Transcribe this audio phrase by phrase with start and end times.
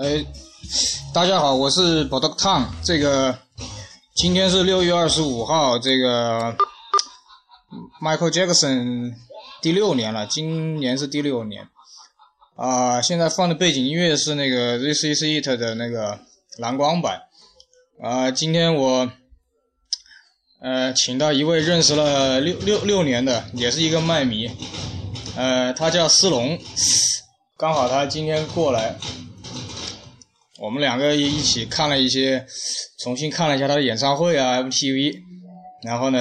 [0.00, 0.24] 哎，
[1.12, 2.66] 大家好，我是 b o d o Tom。
[2.84, 3.36] 这个
[4.14, 6.56] 今天是六月二十五号，这个
[8.00, 9.12] Michael Jackson
[9.60, 11.66] 第六年了，今年是第六年。
[12.54, 16.20] 啊，现在放的背景音乐是那个 This Is It 的那个
[16.58, 17.22] 蓝光版。
[18.00, 19.10] 啊，今天我
[20.60, 24.48] 呃请到一位认识了六六六年的，也是一个麦迷。
[25.34, 26.56] 呃，他叫思龙，
[27.56, 28.96] 刚好他今天过来，
[30.60, 32.44] 我们两个一起看了一些，
[32.98, 35.14] 重新看了一下他的演唱会啊，MTV，
[35.84, 36.18] 然后呢，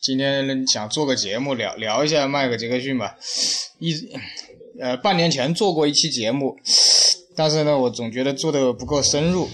[0.00, 3.14] 今天想做个节目聊聊一下迈克杰克逊吧，
[3.78, 3.94] 一
[4.80, 6.56] 呃半年前做过一期节目，
[7.36, 9.46] 但是呢，我总觉得做的不够深入，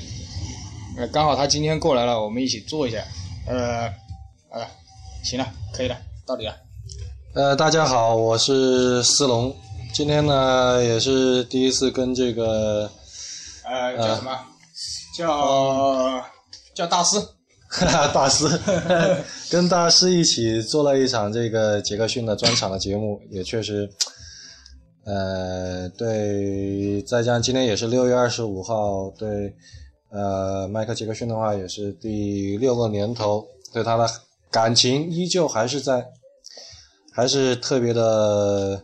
[0.96, 3.04] 呃，刚好他今天过来了，我们一起做一下，
[3.48, 3.86] 呃，
[4.52, 4.64] 呃，
[5.24, 6.54] 行了，可以了，到底了。
[7.34, 9.52] 呃，大家好，我是思龙，
[9.92, 12.88] 今天呢也是第一次跟这个
[13.72, 14.38] 呃叫什么？
[15.16, 16.23] 叫
[16.74, 17.16] 叫大师，
[18.12, 18.46] 大师
[19.51, 23.90] 跟大师一起做了一场这个杰克逊的专场的节目，也确实，
[25.04, 29.54] 呃，对，再加上今天也是六月二十五号，对，
[30.10, 34.07] 呃，迈克杰克逊的话也是第六个年头，对他的
[34.51, 36.07] 感情依旧还是在。
[37.14, 38.82] 还是特别的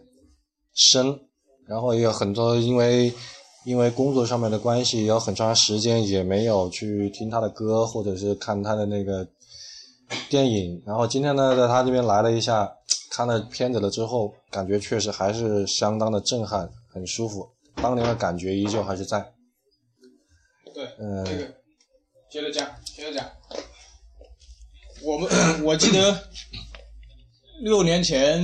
[0.75, 1.19] 深，
[1.67, 3.11] 然后也有很多因为
[3.69, 9.29] 因为工作上面的关系，有很长时间也没有去听他的歌，或者是看他的那个
[10.31, 10.83] 电影。
[10.87, 12.73] 然后今天呢，在他这边来了一下，
[13.11, 17.47] 看了片子了之后，感觉确实还是相当的震撼，很舒服。
[17.75, 19.21] 当年的感觉依旧还是在。
[20.73, 21.23] 对，嗯，
[22.31, 23.31] 接着讲，接着讲。
[25.05, 25.29] 我们
[25.63, 26.19] 我记得。
[27.61, 28.41] 六年前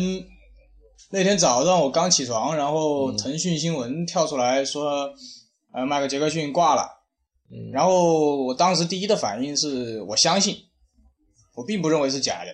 [1.14, 5.14] 那天早上，我刚起床，然后腾讯新闻跳出来说，
[5.72, 6.90] 呃，迈克杰克逊挂了。
[7.72, 10.56] 然后我当时第一的反应是我相信，
[11.54, 12.52] 我并不认为是假的，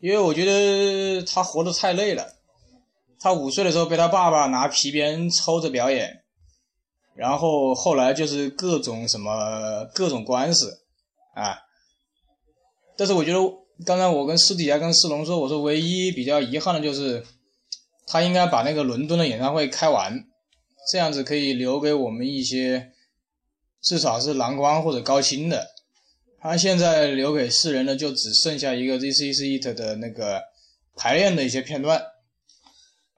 [0.00, 2.26] 因为我觉得他活得太累了。
[3.20, 6.24] 他五岁的时候被他爸爸拿皮鞭抽着表演，
[7.14, 10.80] 然后后来就是各种什么各种官司
[11.36, 11.56] 啊。
[12.96, 13.38] 但是我觉得。
[13.86, 17.24] 刚才我跟私底下跟世龙说，我说唯一比较遗憾的就是，
[18.10, 20.26] 他应该把那个伦敦的演唱会开完，
[20.90, 22.90] 这样子可以留给我们一些，
[23.80, 25.64] 至少是蓝光或者高清的。
[26.40, 30.42] 他现在留给世人的就只剩下一个 This Is It 的那个
[30.96, 32.00] 排练的一些片段，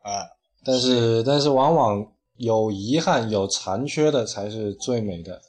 [0.02, 0.28] 啊，
[0.62, 5.40] 但是但是往往有遗憾有残缺的才是最美的。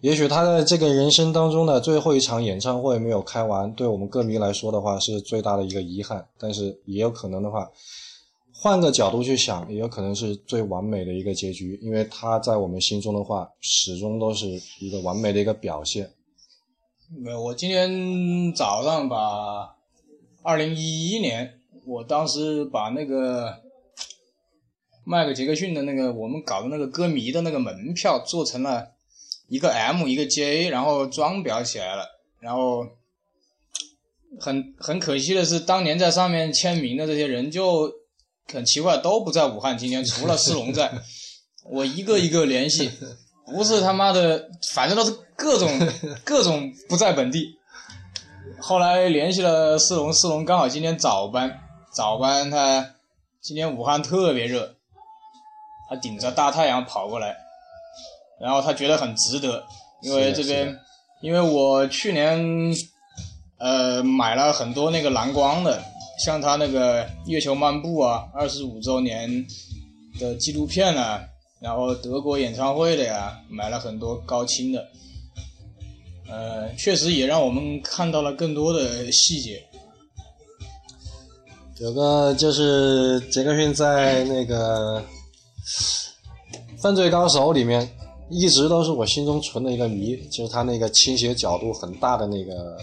[0.00, 6.26] 也许他在这个人生当中的最后一场演唱会没有开完，对我们歌迷来说的话是最大的一个遗憾。
[6.36, 7.70] 但是也有可能的话，
[8.64, 14.46] 换个角度去想，也有可能是最完美的一个结局，因为他在我们心中的话，始终都是
[14.80, 16.10] 一个完美的一个表现。
[17.14, 19.76] 没有，我今天早上把
[20.42, 23.54] 二零一一年，我当时把那个
[25.04, 28.92] 迈克杰克逊的那个我们搞的那个歌迷的那个门票做成了。
[29.46, 32.06] 一个 M 一个 J，然后装裱起来了，
[32.40, 32.86] 然后
[34.40, 37.92] 很很可惜的是，当年在上面签名的这些人就
[38.52, 39.76] 很奇怪，都不在武汉。
[39.76, 40.92] 今天除了世龙在，
[41.70, 42.90] 我一个一个联系，
[43.46, 45.70] 不是他妈的，反正都是各种
[46.24, 47.58] 各种不在本地。
[48.60, 51.60] 后来联系了世龙，世龙刚好今天早班，
[51.92, 52.94] 早班他
[53.40, 54.74] 今天武汉特别热，
[55.88, 57.36] 他顶着大太阳跑过来。
[58.40, 59.64] 然后他觉得很值得，
[60.02, 60.76] 因为这边，
[61.22, 62.74] 因为我去年，
[63.58, 65.82] 呃，买了很多那个蓝光的，
[66.18, 69.28] 像他那个《月球漫步》啊，二十五周年
[70.18, 71.22] 的纪录片啊，
[71.60, 74.86] 然后德国演唱会的呀，买了很多高清的，
[76.28, 79.62] 呃，确实也让我们看到了更多的细节。
[81.78, 85.00] 有个就是杰克逊在那个
[86.78, 87.88] 《犯罪高手》里面。
[88.30, 92.74] 一直都是我心中存的一个谜，就是他那个倾斜角度很大的那个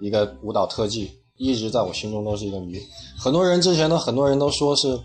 [0.00, 2.80] 一个舞蹈特技，一直在我心中都是一个谜。
[3.18, 4.98] 很多人之前呢，很多人都说是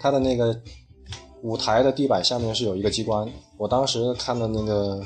[0.00, 0.58] 他的那个
[1.42, 3.26] 舞台的地板下面是有一个机关，
[3.56, 5.02] 我当时看的那个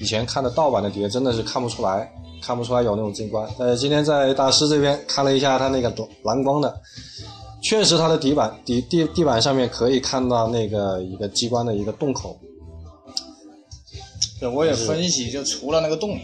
[0.00, 3.48] 以前看的盗版的碟，真的是看不出来，看不出来有那种机关。
[3.58, 6.80] 但是今天在大师这边看了一下他那个蓝光的。
[7.64, 12.36] 确实，它的底板底地地板上面可以看到那个一个机关的一个洞口。
[14.40, 16.18] 对，我也分析，就除了那个洞，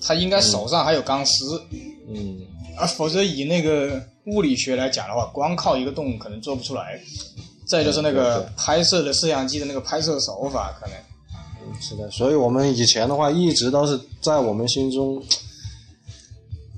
[0.00, 1.62] 他应该手上还有钢丝。
[2.08, 2.40] 嗯。
[2.76, 7.00] 啊，否则以那个物理学来讲的话，光靠一个洞可能做不出来。
[7.66, 10.96] 再就是那个拍摄的摄像机的那个拍摄手法，可能
[11.80, 15.22] 是的，所以我们以前的话一直都是在我们心中，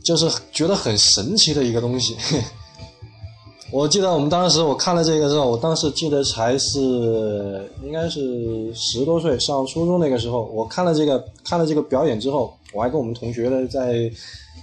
[0.05, 2.15] 就是觉得很神奇的一个东西。
[3.73, 14.11] 我记得我们当时我看了这个之后，我当时记得才是应该是十多岁，上初中那个时候，我看了这个看了这个表演之后，我还跟我们同学呢在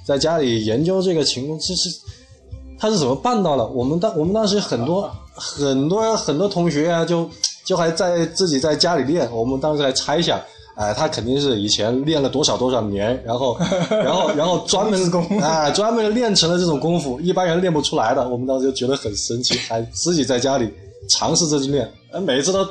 [0.06, 1.90] 在家里研究这个情况，这是
[2.78, 3.66] 他是怎么办到的？
[3.68, 7.30] 我们当我们当时很多很多很多同学啊，就
[7.66, 10.40] 就还在自己在家里练，我们当时还猜想。
[10.76, 13.58] 哎，他肯定是以前练了多少多少年，然后，
[13.92, 18.30] 然后，然后专门 功，哎，专门练成了这种功夫，一般人练不出来的。
[18.30, 20.74] 我们当时就觉得很神奇，还自己在家里
[21.10, 22.66] 尝试着去练，哎，每次都，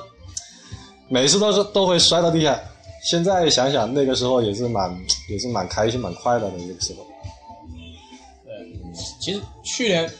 [1.10, 2.58] 每次都是都会摔到地下。
[3.02, 4.96] 现在想想，那个时候也是蛮
[5.30, 7.06] 也是蛮开心、蛮快乐的那个时候。
[9.20, 10.10] 其实去年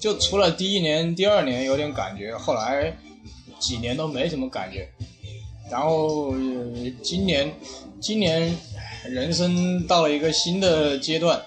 [0.00, 2.92] 就除了第一年、第二年有点感觉，后来
[3.60, 4.88] 几年都没什么感觉。
[5.70, 7.50] 然后、呃今年，
[8.00, 8.52] 今年
[9.06, 11.40] 人生到了一个新的阶段，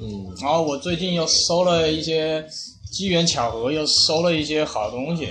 [0.00, 2.44] 嗯然后我最近又收了一些
[2.92, 5.30] 机缘巧合，又收了一些好东西，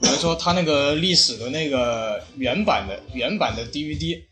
[0.00, 4.22] 比如说他那个历史的那个原版的原版的 DVD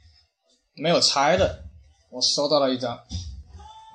[0.75, 1.65] 没有拆的，
[2.11, 2.99] 我收到了一张。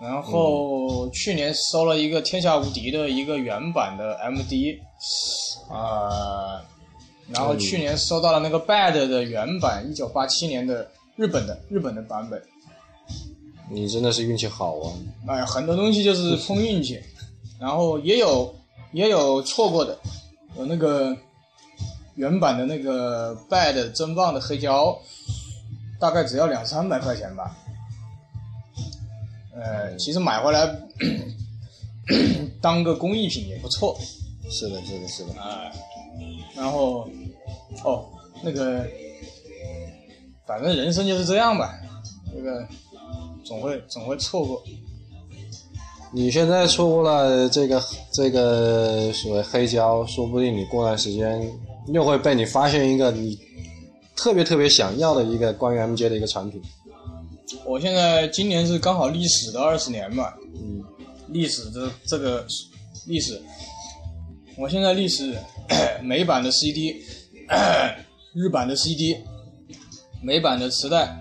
[0.01, 4.79] 然后去年收了一个《天下无敌》的一个原版的 MD，
[5.69, 6.59] 啊、
[7.29, 12.41] 然后去年收到了那个 Bad 的原版，一九八七年的日本的日本的版本。
[13.69, 14.91] 你真的是运气好啊！
[15.27, 16.99] 哎，很多东西就是碰运气，
[17.59, 18.53] 然后也有
[18.93, 19.97] 也有错过的，
[20.57, 21.15] 有那个
[22.15, 24.97] 原版的那个 Bad 真棒的黑胶，
[25.99, 27.55] 大概只要两三百块钱吧。
[29.53, 30.75] 呃，其实买回来
[32.61, 33.97] 当个工艺品也不错
[34.49, 35.33] 是的，是的，是的。
[35.39, 35.71] 啊、
[36.55, 37.07] 然后
[37.83, 38.05] 哦，
[38.43, 38.85] 那个
[40.45, 41.73] 反正人生就是这样吧，
[42.33, 42.67] 这个
[43.43, 44.61] 总会总会错过。
[46.13, 47.81] 你现在错过了这个
[48.11, 51.41] 这个所谓黑胶，说不定你过段时间
[51.87, 53.37] 又会被你发现一个你
[54.15, 56.61] 特别特别想要的一个关于 MJ 的一个产品。
[57.65, 60.81] 我现在今年是刚好历史的二十年嘛，嗯，
[61.27, 62.45] 历史的这个
[63.05, 63.41] 历史，
[64.57, 65.35] 我现在历史
[66.01, 66.95] 美版的 CD，
[68.33, 69.17] 日版的 CD，
[70.21, 71.13] 美版的磁带，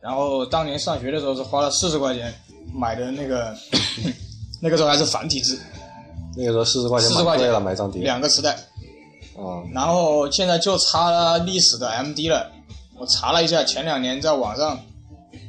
[0.00, 2.34] 然后当年上学的时候是花了四十块钱
[2.74, 3.54] 买的那个，
[4.60, 5.56] 那个时候还是繁体字，
[6.36, 8.02] 那个时候四十块钱四十块钱了，买张碟。
[8.02, 8.58] 两个磁带，
[9.36, 12.50] 啊，然后现在就差历史的 MD 了。
[12.98, 14.78] 我查了一下，前两年在网上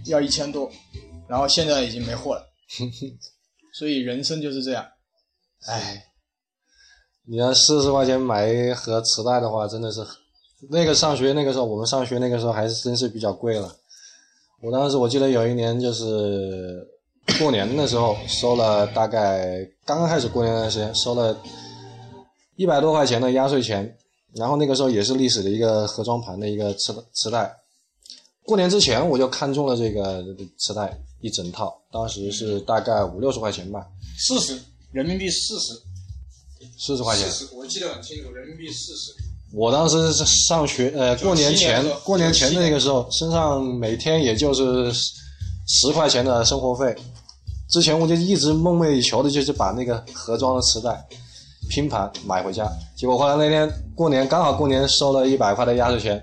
[0.05, 0.71] 要一千多，
[1.27, 2.43] 然后现在已经没货了。
[3.77, 4.85] 所以人生就是这样，
[5.67, 6.03] 哎，
[7.25, 9.99] 你要四十块钱买一盒磁带的话，真的是
[10.69, 13.75] 那个上学那个时候，我们上学那个时候还是真是比较贵了。
[14.61, 16.85] 我当时我记得有一年就是
[17.39, 21.35] 过年的时候收了大概刚刚开始过年的时间收了
[22.61, 23.97] 一百多块钱的压岁钱，
[24.35, 27.51] 然后那个时候也是历史的一个盒装盘的一个磁磁带。
[28.43, 30.23] 过年之前我就看中了这个
[30.59, 33.87] 磁带一整套，当时是大概五六十块钱吧，
[34.19, 34.61] 四十
[34.91, 35.73] 人民币四十，
[36.77, 37.27] 四十块钱。
[37.31, 39.11] 四十，我记得很清楚，人民币四十。
[39.55, 46.95] 我当时是上学，呃，过年前过年前的那个时候，身上每天也就是十块钱的生活费。
[47.71, 51.03] 之前我就一直梦寐以求的就是把那个盒装的磁带
[51.71, 56.21] 拼盘买回家，结果后来那天过年刚好过年收了一百块的压岁钱，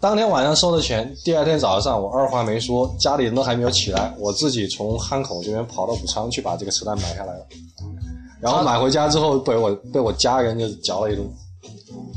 [0.00, 7.46] 当天晚上收的钱，第二天早上我二话没说，家里人都还没有起来，我自己从汉口这边跑到武昌去把这个磁带买下来了。
[8.40, 11.26] 然后买回家之后被我被我家人就嚼了一顿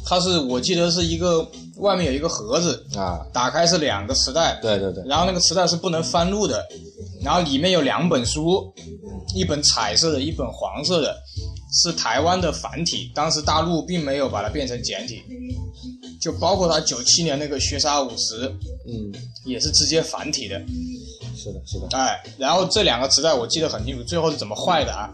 [0.05, 1.45] 它是我记得是一个
[1.77, 3.19] 外面有一个盒子，啊！
[3.31, 6.65] 打开是两个磁带，对对对，然后那个磁带是不能翻录的，
[7.21, 8.73] 然后里面有两本书，
[9.35, 11.15] 一本彩色的，一本黄色的，
[11.71, 15.23] 是台湾的繁体，当时大陆并没有把它变成简体，
[16.21, 18.47] 就包括他九七年那个血杀五十
[18.87, 19.13] 嗯，
[19.45, 20.57] 也是直接繁体的，
[21.35, 25.11] 是的，是的，哎，然后这两个磁带我记得很清楚，最后是怎么坏的啊？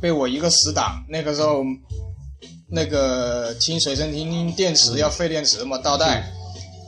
[0.00, 1.62] 被我一个死党，那个时候
[2.70, 6.30] 那个听随身听电池要废电池嘛，倒带，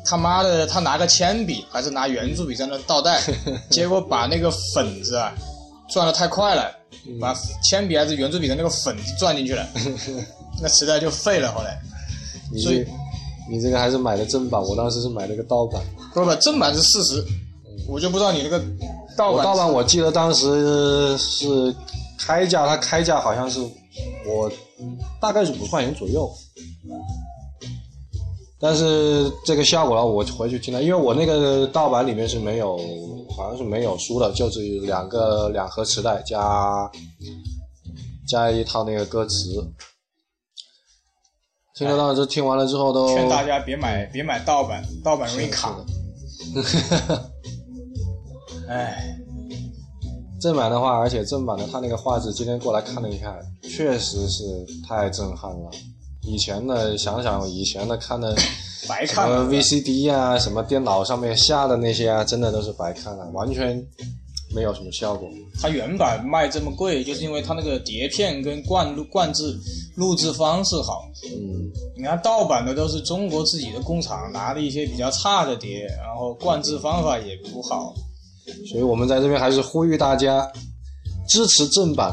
[0.05, 3.23] 他妈的他拿个铅笔还是拿圆珠笔在那倒带，
[3.71, 5.33] 结果把那个粉子啊
[5.89, 6.71] 转的太快了，
[7.21, 9.67] 把铅笔还是圆珠笔的那个粉子转进去了，
[10.63, 11.53] 那磁带就废了。
[11.53, 11.79] 后来
[12.63, 12.85] 所以
[13.51, 15.83] 你这个还是买的正版，我当时是买了个盗版。
[16.15, 17.25] 不不，正版是四十，
[17.89, 18.59] 我就不知道你那个
[19.17, 21.75] 盗版我盗版我记得当时是
[22.19, 23.61] 开价，它开价好像是
[24.27, 24.51] 我
[25.21, 26.31] 大概是五十块钱左右。
[28.59, 32.79] 但是这个效果呢，我回去听了，因为我那个盗版里面是没有，
[33.37, 36.91] 好像是没有书的，就只有两个两盒磁带加
[38.27, 39.63] 加一套那个歌词。
[41.75, 45.77] 听得到，这听完了之后都劝大家别买别买盗版，盗版容易卡。
[48.67, 49.19] 哎，
[50.41, 54.43] 正版的话，而且正版的它那个画质，今天过来看了一看，确实是
[54.89, 55.71] 太震撼了。
[56.27, 58.35] 以前的想想，以前的看的
[58.89, 63.81] 白看什么 VCD 啊，什么电脑上面下的那些啊，真的都是白看了，完全
[64.55, 65.29] 没有什么效果。
[65.61, 69.57] 它原版卖这么贵，就是因为它那个碟片跟灌录灌制
[69.97, 71.09] 录制方式好。
[71.31, 77.95] 嗯，你看盗版的都是中国自己的工厂拿的一些比较差的碟，然后灌制方法也不好。
[78.71, 80.51] 所以我们在这边还是呼吁大家
[81.29, 82.13] 支持正版，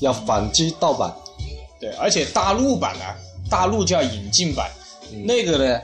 [0.00, 1.12] 要反击盗版。
[1.80, 3.04] 对，而且大陆版呢。
[3.50, 4.70] 大陆叫引进版，
[5.26, 5.80] 那个呢，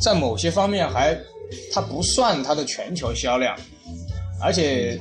[0.00, 1.14] 在某些方面还，
[1.70, 3.54] 它不算它的全球销量，
[4.40, 4.98] 而且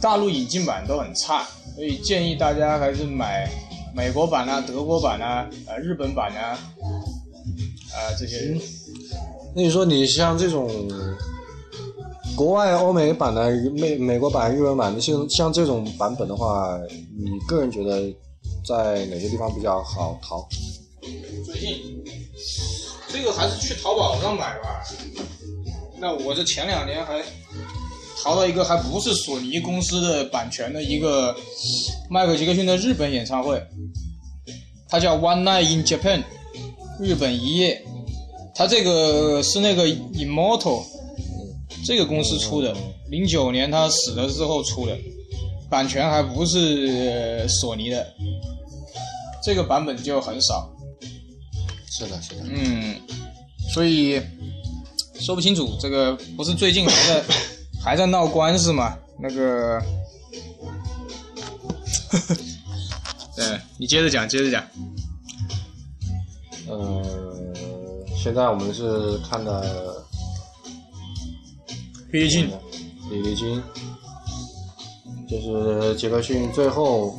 [0.00, 3.46] 大陆引进版都很差，所以建议大家还是买
[3.94, 6.58] 美国版啊、德国版啊、呃日本版啊，
[7.92, 8.58] 啊这些。
[9.54, 10.70] 那你说你像这种
[12.34, 16.78] 国外欧美版的美美国版、日本版的，像像这种版本的话，
[17.18, 18.10] 你个人觉得？
[18.66, 20.48] 在哪些地方比较好淘？
[21.44, 22.04] 最近
[23.08, 24.82] 这个还是去淘宝上买吧。
[25.98, 27.22] 那我这前两年还
[28.22, 31.34] 淘到一个还不是索尼公司的版权的一个
[32.10, 33.62] 迈克杰克逊的日本演唱会，
[34.88, 36.24] 它叫 One Night in Japan，
[37.00, 37.82] 日本一夜。
[38.52, 40.82] 它这个是那个 Immortal
[41.84, 42.74] 这个公司出的，
[43.10, 44.98] 零九年他死了之后出的，
[45.68, 48.06] 版权还不是索尼的。
[49.46, 50.68] 这个版本就很少，
[51.88, 53.00] 是的，是的，嗯，
[53.72, 54.20] 所以
[55.20, 57.24] 说不清楚，这个不是最近还在
[57.80, 58.98] 还在闹官司吗？
[59.20, 59.80] 那个，
[63.36, 64.60] 对你接着讲，接着讲。
[66.66, 67.04] 呃，
[68.16, 70.04] 现在我们是看的
[72.10, 72.50] 比利金，
[73.08, 73.62] 比利金，
[75.30, 77.14] 就是杰克逊最后。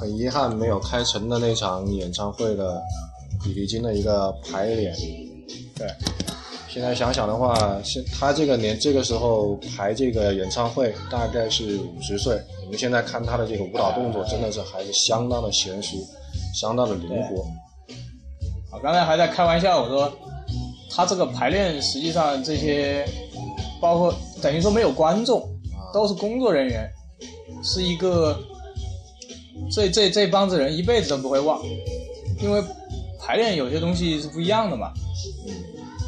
[0.00, 2.82] 很遗憾没有开成的那场演唱会的
[3.42, 4.94] 比利金的一个排练。
[5.76, 5.88] 对，
[6.68, 12.40] 现在想想的话，现他这个年这个时候排这个演唱会大概是五十岁。
[12.64, 15.96] 我们现在看他的这个舞蹈动作，真的是还是相当的娴熟，
[16.54, 17.44] 相当的灵活。
[18.72, 20.12] 我刚才还在开玩笑，我说
[20.90, 23.06] 他这个排练实际上这些
[23.80, 25.48] 包括等于说没有观众，
[25.92, 26.86] 都是工作人员，
[27.62, 28.38] 是一个。
[29.70, 31.60] 这这这帮子人一辈子都不会忘，
[32.42, 32.62] 因为
[33.18, 34.92] 排练有些东西是不一样的嘛。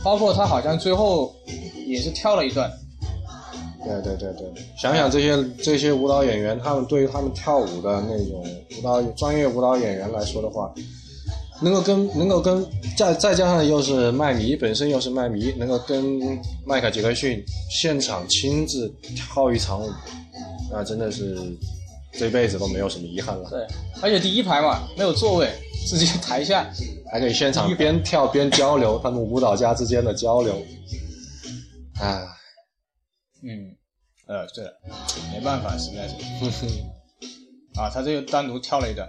[0.04, 1.34] 包括他好像最后
[1.86, 2.70] 也是跳了一段。
[3.84, 8.44] 对对对对，想想这些这些舞蹈演员，他们对于他们跳舞的那种
[8.76, 10.72] 舞蹈专业舞蹈演员来说的话，
[11.60, 12.64] 能够跟能够跟
[12.96, 16.20] 再再加上又是麦迷本身又是麦迷，能够跟
[16.66, 19.90] 迈克杰克逊现场亲自跳一场舞，
[20.70, 21.36] 那真的是。
[22.12, 23.48] 这辈子都没有什么遗憾了。
[23.50, 23.66] 对，
[24.00, 25.52] 而且第一排嘛，没有座位，
[25.86, 26.68] 直接台下
[27.10, 30.54] 还可以现场边跳边交流，他们舞蹈家之间的交流。
[32.00, 32.36] 啊，
[33.42, 33.76] 嗯，
[34.26, 34.72] 呃，对了，
[35.32, 36.14] 没办法，实在是。
[37.78, 39.08] 啊，他这个单独跳了一段。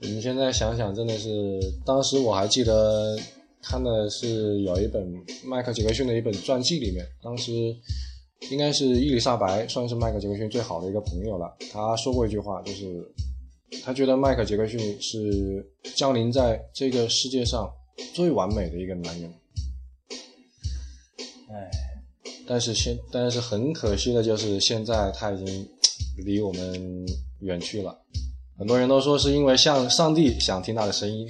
[0.00, 3.18] 你现在想想，真的是，当时我还记得
[3.62, 5.12] 看的是有一本
[5.44, 7.52] 迈克杰克逊的一本传记，里面当时。
[8.50, 11.56] 应该是伊丽莎白算是迈克杰克逊最好的一个朋友了。
[11.70, 13.04] 他说过一句话，就是
[13.84, 17.70] 他觉得迈克杰克逊是降临在这个世界上
[18.14, 19.30] 最完美的一个男人。
[21.50, 21.70] 哎，
[22.46, 25.68] 但是现但是很可惜的就是现在他已经
[26.24, 27.06] 离我们
[27.40, 27.98] 远去了。
[28.56, 31.28] 很多人都说是因为像上帝想听他的声音，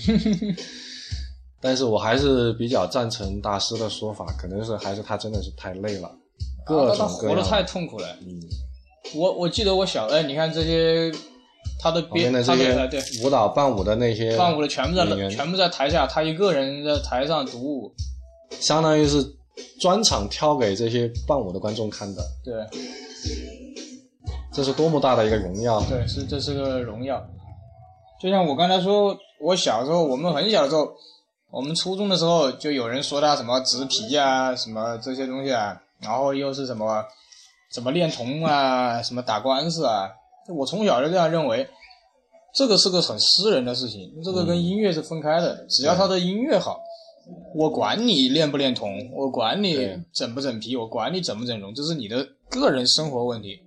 [1.61, 6.18] 但是我还是比较赞成大师的说法，可能是还是他真的是太累了。
[6.77, 8.07] 啊，他活得太痛苦了。
[8.21, 8.41] 嗯，
[9.15, 11.13] 我我记得我小哎，你看这些
[11.81, 12.43] 他的编的
[12.89, 17.93] 对舞蹈伴舞的那些伴舞的全部在全部在台下，他一个人在台上独舞，
[18.61, 19.25] 相当于是
[19.81, 22.23] 专场跳给这些伴舞的观众看的。
[22.45, 22.55] 对，
[24.53, 25.81] 这是多么大的一个荣耀！
[25.83, 27.25] 对，是这是个荣耀。
[28.21, 30.93] 就像我刚才说，我小时候，我们很小的时候，
[31.51, 35.81] 我们初中的时候，就有人说他什么植皮啊，什么这些东西啊。
[36.01, 37.05] 然后又是什么，
[37.73, 40.11] 怎么恋童啊，什么打官司啊，
[40.49, 41.69] 我从小就这样认为，
[42.55, 45.67] 这个是个很私人的事情，这个跟音乐是分开的。
[45.69, 46.81] 只要他的音乐好，
[47.55, 49.77] 我管你练不练童，我管你
[50.13, 53.61] 整不整皮，我管你整不整容，这是你的个人生活问题，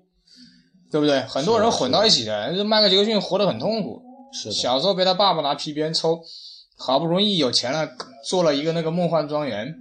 [0.89, 1.21] 对不对？
[1.21, 4.01] 很多人混到一起的，这迈克杰克逊活得很痛苦。
[4.33, 6.21] 是的，小时候被他爸爸拿皮鞭抽，
[6.77, 7.87] 好不容易有钱了，
[8.27, 9.75] 做了一个那个梦幻庄园，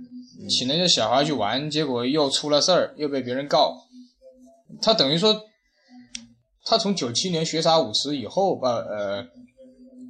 [0.48, 3.76] 请那些小孩去玩，结果又出了事儿，又被别人告。
[4.80, 5.44] 他等于说，
[6.64, 9.16] 他从九七年学杀舞池以后吧，呃，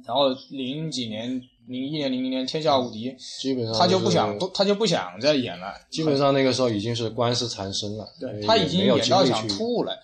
[0.05, 5.73] 然后零几年、零一年、零零年天下无敌，基本上他就不想，他就不想再演了。
[5.89, 9.97] 基本上那个时候已经是官司缠身了，对他已经演到想吐了。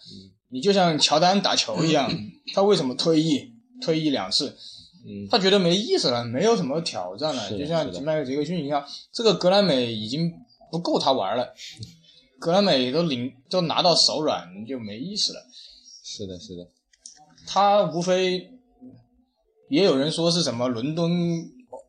[0.49, 2.11] 你就像乔丹打球一样，
[2.55, 3.53] 他为什么退役？
[3.79, 4.57] 退役两次，
[5.07, 10.29] 嗯，他觉得没意思了，没有什么挑战了，就像迈克杰克逊一样，这个格莱美已经
[10.69, 11.53] 不够他玩了，
[12.39, 15.39] 格莱美都领都拿到手软就没意思了。
[16.03, 16.67] 是的，是的，
[17.47, 18.51] 他无非
[19.69, 21.09] 也有人说是什么伦敦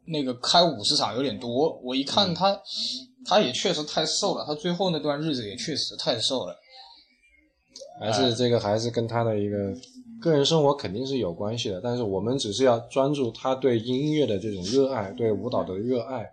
[0.06, 2.60] 那个开五十场有点多，我一看他，
[3.26, 6.56] 他也确实太瘦了，他最后那段日子也确实太瘦了。
[8.00, 9.75] 还是这个还是跟他的一个
[10.20, 16.26] 个人生活肯定是有关系的，但是我们只是要专注他对音乐的这种热爱，对舞蹈的热爱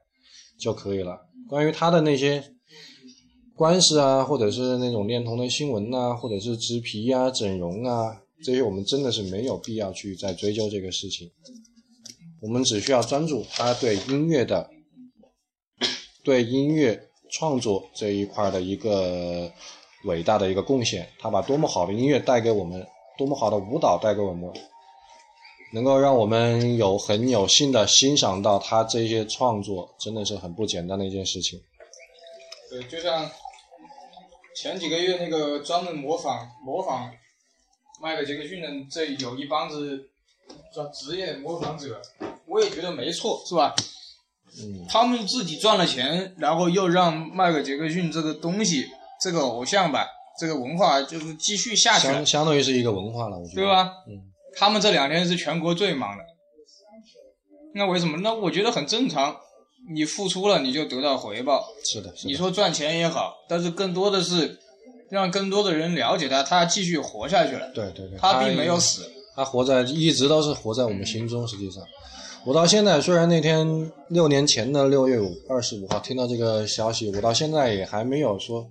[0.60, 1.20] 就可以了。
[1.48, 2.44] 关于他的那些
[3.56, 11.30] 官司啊，或者是那种恋童的新闻啊，或者是植皮啊、整容啊，这些我们真的是没有必要去再追究这个事情。
[12.42, 14.70] 我们只需要专注他对音乐的、
[16.24, 17.00] 对音乐
[17.32, 19.51] 创作这一块的一个
[20.06, 21.08] 伟大的一个贡献。
[21.20, 22.86] 他把多么好的音乐带给我们，
[23.18, 24.52] 多么好的舞蹈带给我们，
[25.74, 31.62] 能够让我们有很有幸的欣赏到他这些创作，真的是很不简单的一件事情。
[32.70, 33.30] 对，就像
[34.56, 37.12] 前几个月那个专门模仿模仿
[38.02, 40.10] 迈克杰克逊的这有一帮子
[40.74, 42.02] 叫职业模仿者，
[42.46, 43.74] 我也觉得没错，是吧？
[44.58, 48.86] 嗯，他们自己赚了钱，然后又让迈克杰克逊这个东西，
[49.22, 50.08] 这个偶像吧，
[50.40, 53.62] 这个文化就是继续下去了相，相当于是一个文化了，我觉得。
[53.62, 53.66] 对？
[53.66, 53.92] 吧？
[54.08, 54.20] 嗯，
[54.58, 56.24] 他们这两天是全国最忙的，
[57.74, 58.18] 那为什么？
[58.18, 59.36] 那我觉得很正常，
[59.94, 62.30] 你付出了你就得到回报，是的，是的。
[62.30, 64.58] 你说赚钱也好，但是更多的是
[65.10, 69.10] 让更多的人了解他，他继续活下去了，对对对，他并没有死。
[69.36, 71.46] 他活在一直都是活在我们心中。
[71.46, 71.84] 实际上，
[72.46, 78.66] 我到现在虽然那天六年前的六月五二十五号听到这个消息，我到现在也还没有说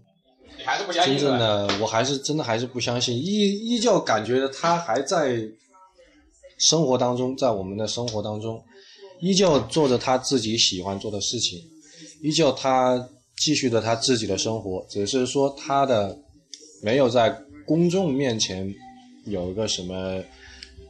[0.64, 1.38] 你还是不相真信真？
[1.38, 5.37] 正的，我还是真的还是不相信，依依旧感觉他还在
[6.57, 8.62] 生活当中，在我们的生活当中，
[9.20, 11.61] 依旧做着他自己喜欢做的事情，
[12.22, 16.16] 依旧他继续着他自己的生活，只是说他的
[16.83, 17.29] 没有在
[17.66, 18.74] 公众面前
[19.27, 20.22] 有一个什么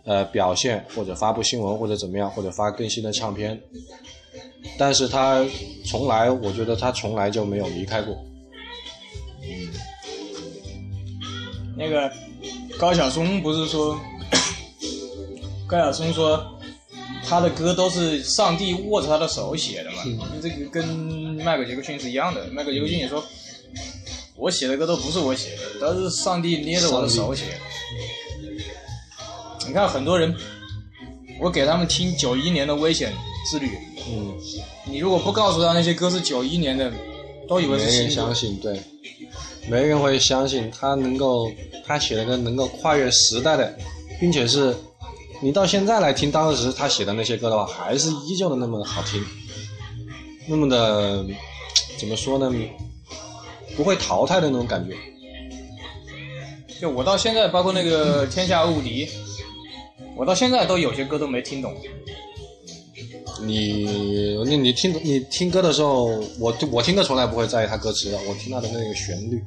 [0.04, 3.60] 呃表现，或者发布新闻，或者怎么样，或者发更新的唱片，
[4.78, 5.44] 但是他
[5.84, 8.16] 从来，我觉得他从来就没有离开过。
[11.76, 12.10] 那个
[12.78, 13.98] 高晓松不是说，
[15.66, 16.44] 高晓松说
[17.24, 20.02] 他的歌都是上帝握着他的手写的嘛？
[20.40, 22.46] 这个跟迈克尔杰克逊是一样的。
[22.52, 23.24] 迈克尔杰克逊也说，
[24.36, 27.52] 我写的歌都不是我写的，都是上帝捏着我的手写的。
[29.66, 30.36] 你看很多人，
[31.40, 33.12] 我给他们听九一年的《危险
[33.50, 33.66] 之旅》，
[34.08, 34.34] 嗯，
[34.84, 36.92] 你如果不告诉他那些歌是九一年的，
[37.48, 38.34] 都以为是新歌人相。
[38.34, 38.78] 信，对，
[39.68, 41.50] 没人会相信他能够，
[41.86, 43.76] 他写的歌能够跨越时代的，
[44.20, 44.74] 并且是，
[45.42, 49.24] 你到现在来听当时他写的那些歌的话，还是依旧的那么好听，
[50.46, 51.24] 那么的
[51.98, 52.52] 怎么说呢？
[53.76, 54.94] 不会淘汰的那种感觉。
[56.80, 59.06] 就我到现在，包括那个《天下无敌》，
[60.16, 61.74] 我到现在都有些歌都没听懂。
[63.46, 63.86] 你
[64.44, 66.04] 你你听你听歌的时候，
[66.38, 69.42] 我我听歌从来不会在意他歌词的，我听他的那个旋律，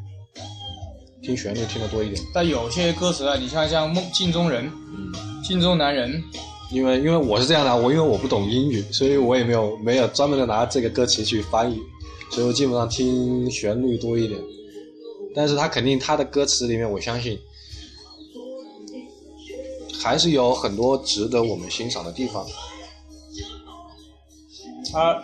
[1.21, 2.21] 听旋律听得多一点。
[2.33, 5.11] 但有些歌词啊，你像像梦镜中人、嗯，
[5.43, 6.21] 镜中男人，
[6.71, 11.79] 因为因为我是这样的，我因为我不懂英语，所以我也没有没有专门的拿这个歌词去翻译，
[12.31, 14.39] 所以我基本上听旋律多一点。
[15.35, 17.37] 但是他肯定他的歌词里面，我相信
[19.99, 22.45] 还是有很多值得我们欣赏的地方。
[24.91, 25.23] 他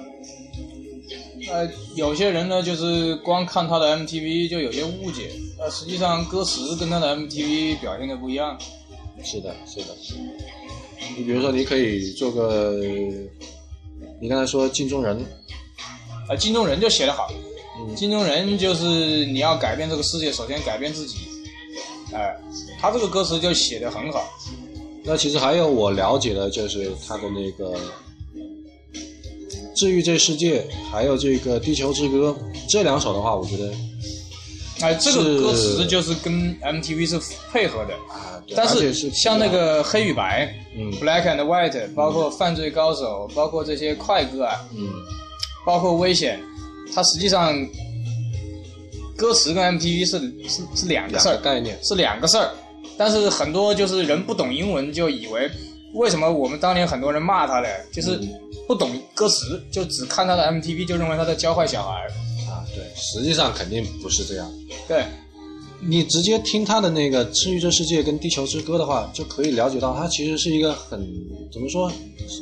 [1.51, 8.57] 呃有些人呢，就是光看他的 MTV 就有些误解，呃，实际上歌词跟他的 MTV 表现的不一样。
[9.23, 9.95] 是的，是的。
[11.17, 12.73] 你比如说，你可以做个，
[14.19, 15.23] 你刚才说镜中人，
[16.27, 17.29] 啊，镜中人就写得好，
[17.77, 21.17] 嗯镜中人就是你要改变这个世界，首先改变自己，
[22.13, 22.35] 哎、
[22.79, 24.23] 他这个歌词就写的很好。
[25.03, 27.77] 那其实还有我了解的就是他的那个
[29.75, 32.35] 《治愈这世界》，还有这个《地球之歌》
[32.69, 33.71] 这两首的话，我觉得
[34.81, 37.19] 哎，这个歌词就是跟 MTV 是
[37.51, 44.89] 配合的，啊，但是像那个黑与白，嗯，Black and White，包括犯罪高手，包括这些快歌啊，嗯。
[45.65, 46.41] 包括危险，
[46.93, 47.55] 它实际上
[49.15, 52.51] 歌词跟 MTV 是是是两个两事儿，概念，是两个事儿。
[52.97, 55.49] 但是很多就是人不懂英文，就以为
[55.93, 58.29] 为什么我们当年很多人骂他嘞，就是嗯
[58.67, 62.07] 不懂歌词，就只看他的 MTV 就认为他在教坏小孩。
[62.49, 64.51] 啊，对，实际上肯定不是这样。
[64.87, 65.05] 对，
[65.79, 70.99] 你直接听他的那个《治愈这世界》跟《地球之歌》的话，就可以了解到他其实是一个很
[71.51, 71.91] 怎么说，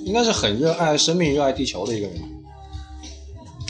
[0.06, 2.16] 应该是很热爱生命、热爱地球的一个人。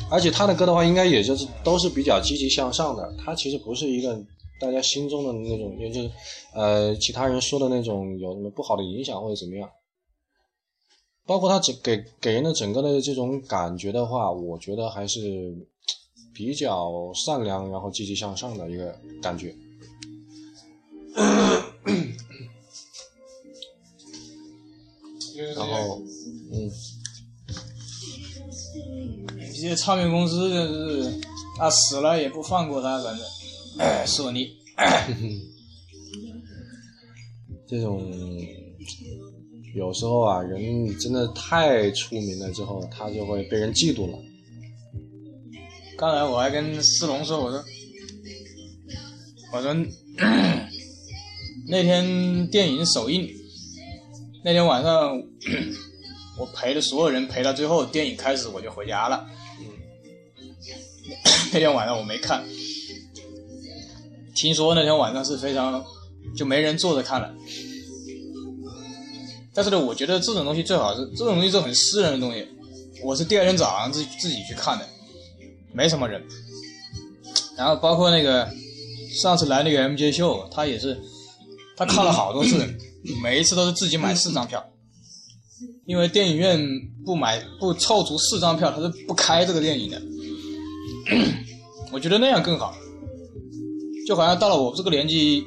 [0.10, 3.14] 而且他的歌的话，应该也就是都是比较积极向上的。
[3.24, 4.20] 他其实不是一个
[4.62, 6.12] 大家心中的那种，也就是
[6.54, 9.70] 呃其他人说的那种有什么不好的影响或者怎么样。
[11.26, 15.56] 包括他整给给人的整个的这种感觉的话，我觉得还是
[16.34, 19.56] 比较善良，然后积极向上的一个感觉。
[25.56, 26.00] 然后，
[26.52, 26.70] 嗯，
[29.40, 31.22] 这些唱片公司就是
[31.60, 33.41] 啊死了也不放过他，反正，哎，
[34.06, 34.48] 索尼，
[37.68, 38.12] 这种
[39.74, 44.18] 有时候啊，人真的太出名了之后，他就会被人嫉妒了。
[45.98, 47.64] 刚才我还跟思龙说，我说，
[49.54, 49.74] 我说
[51.68, 53.30] 那天电影首映，
[54.44, 55.22] 那天晚上
[56.40, 59.28] 我陪着所有人陪到最后，电影开始我就回家了。
[61.54, 62.44] 那天晚上我没看，
[64.36, 65.84] 听说那天晚上是非常
[66.36, 67.34] 就没人坐着看了。
[69.54, 72.48] 但是呢，我觉得这种东西最好是这种东西是很私人的东西。
[73.04, 74.88] 我是第二天早上自自己去看的，
[75.74, 76.24] 没什么人。
[77.58, 78.50] 然后包括那个
[79.22, 80.98] 上次来那个 MJ 秀，他也是
[81.76, 82.66] 他看了好多次，
[83.22, 84.64] 每一次都是自己买四张票，
[85.86, 86.60] 因为电影院
[87.06, 90.02] 不买不凑足四张票，他是不开这个电影的。
[91.92, 92.74] 我觉得那样更好，
[94.08, 95.46] 就好像到了我这个年纪，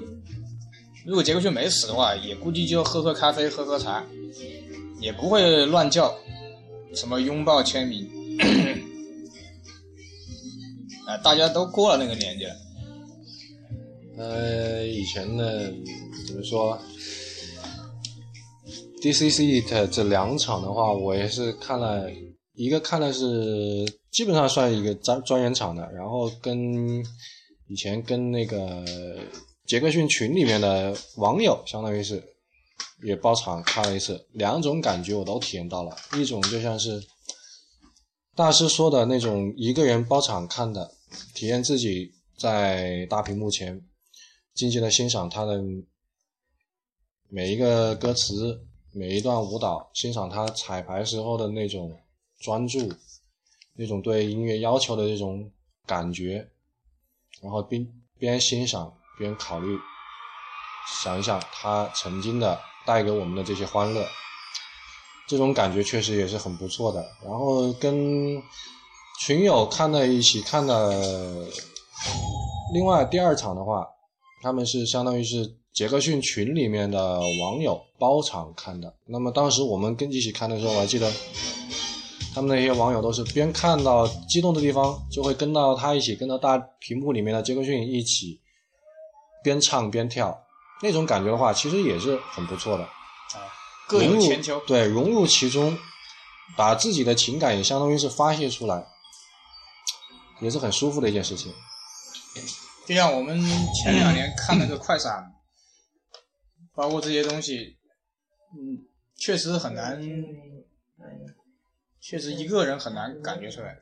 [1.05, 4.05] 如果杰克逊没死的话，也估计就喝喝咖啡、喝喝茶，
[5.01, 6.15] 也不会乱叫，
[6.95, 8.09] 什么拥抱、签名，
[11.07, 12.55] 啊，大家都过了那个年纪了。
[14.17, 15.73] 呃，以前的
[16.27, 16.79] 怎么说
[19.03, 22.09] ？DCC 的这两场的话，我也是看了
[22.55, 27.03] 一个，看的是基本上算一个专专演场的，然后跟
[27.75, 28.85] 以前跟那个
[29.67, 32.23] 杰克逊群里面的网友，相当于是
[33.03, 37.05] 也包场看了一次，两种感觉我都体验到了，一种就像是
[38.37, 40.89] 大师说的那种一个人包场看的，
[41.35, 43.85] 体验自己在大屏幕前。
[44.55, 45.61] 静静的欣赏他的
[47.29, 51.99] 每一个歌词，每一段舞蹈，欣赏他彩排时候的那种
[52.39, 52.89] 专注，
[53.73, 55.51] 那种对音乐要求的这种
[55.85, 56.49] 感觉，
[57.43, 57.87] 然后边
[58.19, 59.79] 边欣赏边考虑，
[61.03, 64.07] 想一想他曾经的带给我们的这些欢乐，
[65.29, 67.05] 这种感觉确实也是很不错的。
[67.23, 68.43] 然后跟
[69.21, 71.49] 群友看的一起看的，
[72.73, 73.87] 另外第二场的话。
[74.43, 78.95] 他们是相当于是杰克逊群里面的网友包场看的。
[79.07, 81.11] 那么当时我们跟一起看的时候，我还记得
[82.35, 88.41] 他们那些网友都是边看到激动的地方，就会跟到他一起，跟到大屏幕里面的杰克逊一起
[89.43, 90.37] 边唱边跳。
[90.83, 92.83] 那种感觉的话，其实也是很不错的。
[92.83, 93.47] 啊，
[93.87, 94.61] 各有千秋。
[94.67, 95.79] 对，融入其中，
[96.57, 98.85] 把自己的情感也相当于是发泄出来，
[100.41, 101.55] 也是很舒服的一件事情。
[102.85, 103.41] 就像我们
[103.83, 105.33] 前两年看那个快闪，
[106.75, 107.79] 包括这些东西，
[108.53, 108.85] 嗯，
[109.17, 109.99] 确实很难，
[112.05, 113.79] 确实一个人很难感觉出来。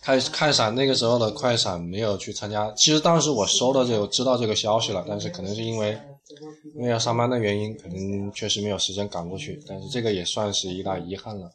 [0.00, 5.98] 看看闪那个时候的快闪没有去参加，其实当时我收到这个知道这个消息了，但是可能是因为
[6.74, 9.62] 因为要上班的原因，可能确实没有时间赶过去。
[9.66, 11.50] 但是这个也算是一大遗憾了，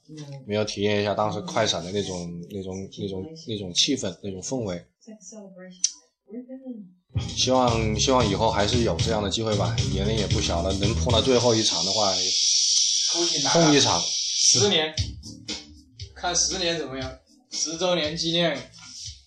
[0.45, 4.86] 没有体验一下当时快闪的那种那种那种那种气氛那种氛围。
[7.36, 12.13] 希望希望以后还是有这样的机会吧，年龄也不小了，能碰到最后一场的话，
[13.51, 14.01] 碰一场。
[14.01, 14.93] 十年，
[16.15, 17.19] 看十年怎么样？
[17.51, 18.62] 十周年纪念，十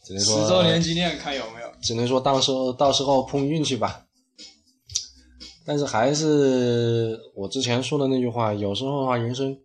[0.05, 1.70] 只能说十周年纪念看有没有？
[1.83, 4.07] 只能说到时候到时候碰运气吧。
[5.64, 9.57] 但是还是我之前说的那句话，有时候的话，人生，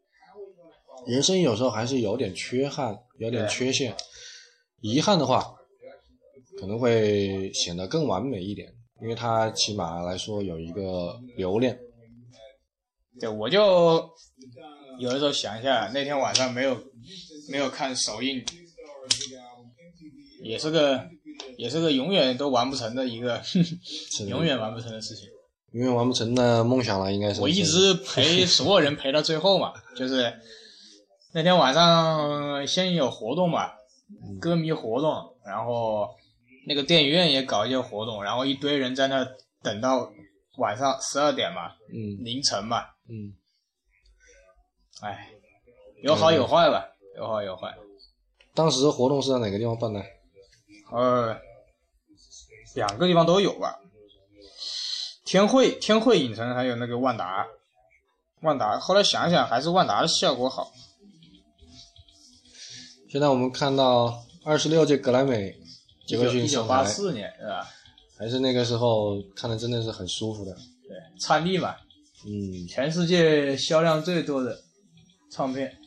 [1.07, 3.95] 人生有时候还是有点缺憾，有点缺陷，
[4.81, 5.55] 遗憾的话，
[6.59, 11.79] 可能会显得更完美一点，因为它起码来说有一个留恋。
[13.19, 14.09] 对，我就
[14.99, 16.77] 有的时候想一下，那天晚上没有
[17.49, 18.43] 没有看首映，
[20.43, 21.07] 也是个
[21.57, 23.41] 也是个永远都完不成的一个，
[24.27, 25.29] 永远完不成的事情。
[25.71, 27.41] 永远完不成的梦想了，应该是。
[27.41, 30.33] 我一直陪所有人陪到最后嘛，就是
[31.33, 33.71] 那天晚上先有活动嘛，
[34.39, 35.11] 歌迷活动，
[35.45, 36.07] 然后
[36.65, 39.27] 那个电影院也搞一些活动，然后一堆人在那
[39.61, 40.09] 等到
[40.57, 43.33] 晚上十二点嘛，嗯凌晨嘛，嗯，
[45.01, 45.29] 哎，
[46.01, 46.85] 有好有坏吧，
[47.17, 47.75] 有好有坏。
[48.53, 50.01] 当时活动是在哪个地方办的？
[50.91, 51.37] 呃，
[52.75, 53.79] 两个地方都有吧。
[55.25, 57.47] 天汇天汇影城还有那个万达，
[58.41, 60.71] 万达后来想想还是万达的效果好。
[63.09, 65.57] 现在我们看到二十六届格莱美
[66.05, 67.67] 杰克逊一九，八四年是吧？
[68.17, 70.53] 还是那个时候看的真的是很舒服的。
[70.87, 71.75] 对，灿丽嘛，
[72.27, 74.63] 嗯，全世界销量最多的
[75.29, 75.77] 唱片，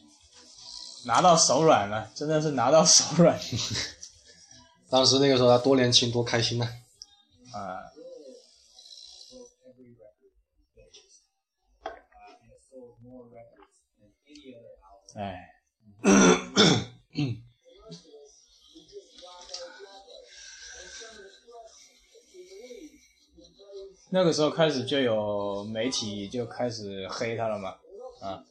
[1.04, 3.38] 拿到手软了，真的是拿到手软
[4.88, 6.64] 当时那个时候他多年轻多开心呐、
[7.52, 7.82] 啊！
[15.16, 15.50] 哎，
[24.10, 27.76] 那个时候开始就有媒体就开始黑他了嘛，
[28.20, 28.44] 啊，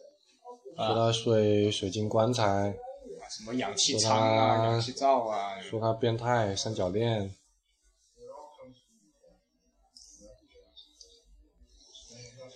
[0.75, 2.75] 说他水水晶棺材，
[3.29, 7.33] 什么氧气舱啊、氧气罩啊，说他变态三角恋。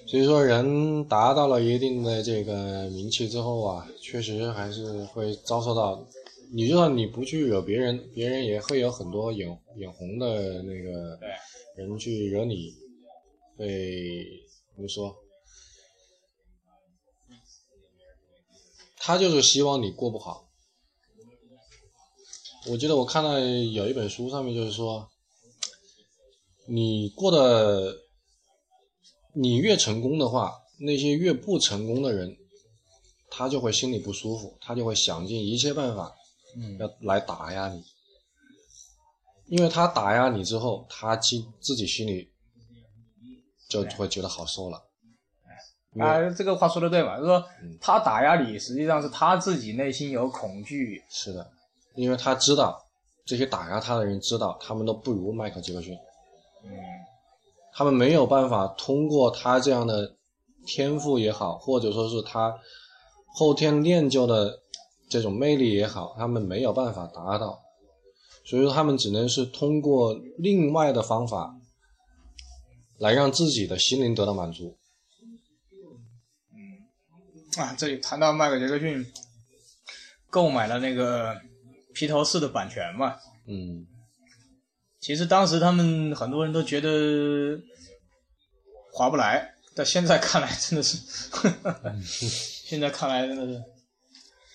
[0.08, 6.06] 所以说，人达到了一定的这个名气之后啊，确实还是会遭受到，
[6.54, 11.18] 你就算你不去惹别人，别人也会有很多眼眼红的那个
[11.78, 12.74] 人去惹你，
[13.62, 14.43] 会
[14.74, 15.15] 怎么说？
[18.97, 20.50] 他就是希望你过不好。
[22.67, 25.08] 我记得我看到有一本书上面就是说，
[26.65, 27.95] 你过得
[29.34, 32.36] 你越成功的话，那些越不成功的人，
[33.30, 36.15] 他就会心里不舒服，他就会想尽一切办法
[36.56, 37.84] 嗯，要来打压你，
[39.47, 42.31] 因为他打压你之后，他自自己心里
[43.71, 44.81] 就会觉得好受了。
[45.99, 47.77] 啊，这个话说的对嘛，就是说嗯。
[47.81, 51.45] 他打压你，实际上是他自己内心有恐惧，是的，
[51.95, 52.81] 因为他知道
[53.25, 55.93] 这些打压他的人知道他们都不如迈克尔·杰克逊，
[56.63, 56.71] 嗯，
[57.73, 60.15] 他们没有办法通过他这样的
[60.65, 62.57] 天赋也好，或者说是他
[63.36, 64.60] 后天练就的
[65.10, 67.60] 这种魅力也好，他们没有办法达到，
[68.45, 71.53] 所以说他们只能是通过另外的方法
[73.02, 74.78] 来让自己的心灵得到满足。
[77.58, 79.06] 啊，这里谈到迈克尔·杰克逊
[80.30, 81.36] 购买了那个
[81.94, 83.86] 披头士的版权嘛，嗯，
[85.02, 87.60] 其实当时他们很多人都觉得
[88.94, 90.98] 划不来，但现在看来真的是，
[92.70, 93.62] 现在看来真的是，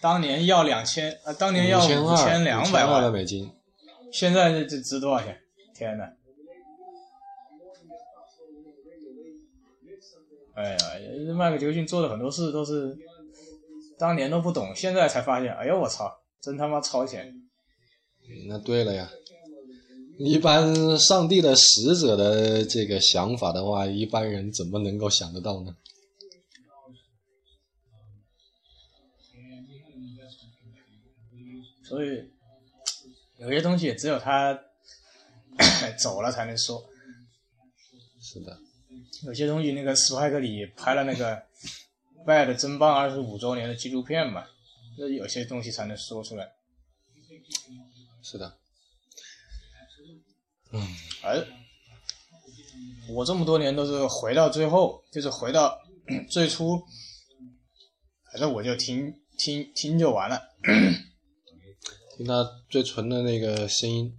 [0.01, 3.53] 当年要两千，啊，当年要五千两百二的万，美金，
[4.13, 5.39] 现在这这值多少钱？
[5.75, 6.05] 天呐！
[10.57, 10.79] 哎呀，
[11.35, 12.97] 迈克·杰克逊做的很多事都是
[13.99, 17.33] 当年都不懂，现在才发现，哎呦我操，真他妈超前！
[18.49, 19.11] 那对了呀。
[20.19, 25.77] 一般上帝的使者的这个想法的话，一般人怎么能够想得到呢？
[31.85, 32.31] 所以
[33.39, 34.59] 有些东西只有他
[36.01, 36.83] 走了才能说，
[38.19, 38.59] 是的，
[39.25, 41.37] 有些东西那个斯派克里拍了那个
[42.27, 44.47] 《Bad 争棒二十五周年的纪录片嘛，
[44.99, 46.53] 那有些东西才能说出来。
[48.23, 48.59] 是的，
[50.73, 50.83] 嗯
[51.23, 51.47] 而
[53.11, 55.81] 我这么多年都是回到最后，就是回到
[56.29, 56.83] 最初，
[58.33, 60.43] 反正我就听听听就完了。
[62.17, 64.19] 听他最纯的那个声音，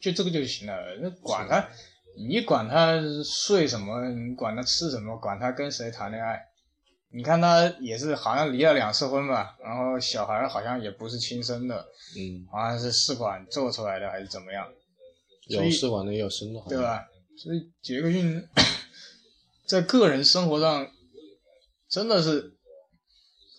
[0.00, 0.96] 就这个就行了。
[1.00, 1.68] 那管他，
[2.16, 6.40] 你管他睡什么，你管他吃什么，管他跟谁谈恋爱，
[7.10, 11.76] 你看他也是好像离了两次婚吧，然后小孩好像也不是亲生的，
[12.16, 14.68] 嗯，好像是试管做出来的还是怎么样，
[15.48, 16.78] 有试管的也有生的，对？
[16.78, 17.06] 吧？
[17.38, 18.46] 所以杰克逊
[19.66, 20.86] 在个人生活上
[21.88, 22.52] 真的是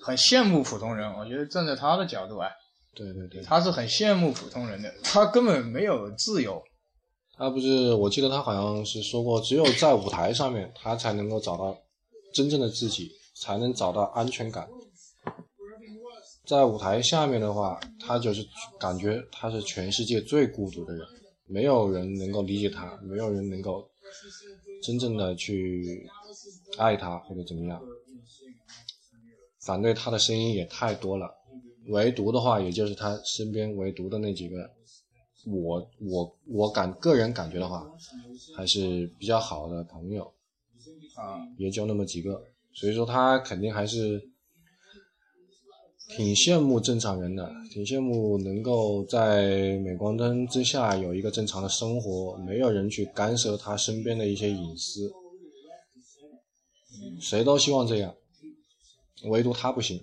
[0.04, 1.12] 很羡慕普通人。
[1.16, 2.50] 我觉得站在他的角度啊，
[2.94, 6.64] 对对对，他是很羡慕普通人的，他根本没有自由。
[7.36, 11.76] 他不是，我记得他好像是说过，只有在舞台上面，他才能够找到
[12.32, 14.70] 真正的自己，才能找到安全感。
[16.46, 18.46] 在舞台下面的话，他就是
[18.80, 21.08] 感觉他是全世界最孤独的人，
[21.48, 23.90] 没有人能够理解他，没有人能够
[24.84, 26.08] 真正的去
[26.78, 27.82] 爱他或者怎么样。
[29.60, 31.34] 反对他的声音也太多了，
[31.88, 34.70] 唯独的话，也就是他身边唯独的那几个。
[35.46, 37.86] 我我我感个人感觉的话，
[38.56, 40.24] 还是比较好的朋友，
[41.16, 44.30] 啊，也就那么几个，所以说他肯定还是
[46.16, 55.12] 挺羡慕正常人的，挺羡慕能够在镁光灯之下有一个正常的生活，没有人去干涉他身边的一些隐私，
[57.20, 58.16] 谁都希望这样，
[59.26, 60.02] 唯独他不行。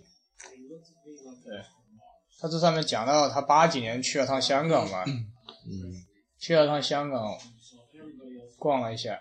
[2.41, 6.05] 他这上面讲到他八几年去了趟香港嘛，嗯。
[6.41, 7.37] 去了趟香港，
[8.59, 9.21] 逛了一下。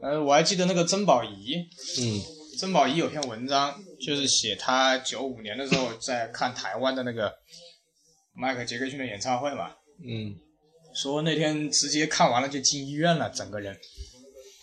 [0.00, 1.56] 呃，我还记得那个曾宝仪，
[2.00, 2.22] 嗯。
[2.58, 7.34] 曾宝仪有篇文章，就是写他九五年的时候在看台湾的那个
[8.32, 10.36] 迈克杰克逊的演唱会嘛，嗯。
[10.94, 13.76] 说那天直接看完了就进医院了，整个人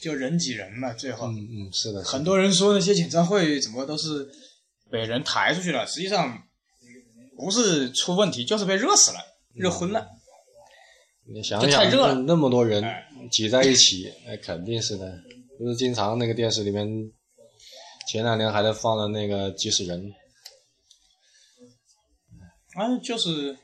[0.01, 2.11] 就人挤人嘛，最后、嗯嗯，是的，是的。
[2.11, 4.27] 很多人说那些演唱会怎么都是
[4.91, 6.43] 被人抬出去了，实际上
[7.37, 9.19] 不是出问题，就是被热死了，
[9.53, 10.07] 热昏了。
[11.25, 15.17] 你想想，太热了那那么多人哎挤在一起，那肯定是的。
[15.57, 16.87] 不是经常那个电视里面，
[18.09, 20.11] 前两年还在放的那个急死人，
[22.73, 23.55] 啊，就是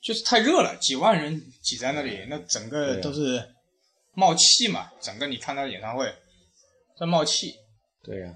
[0.00, 3.54] 就是太热了，几万人挤在那里，那整个都是
[4.14, 6.10] 冒气嘛，整个你看他的演唱会
[6.98, 7.54] 在冒气。
[8.02, 8.34] 对呀、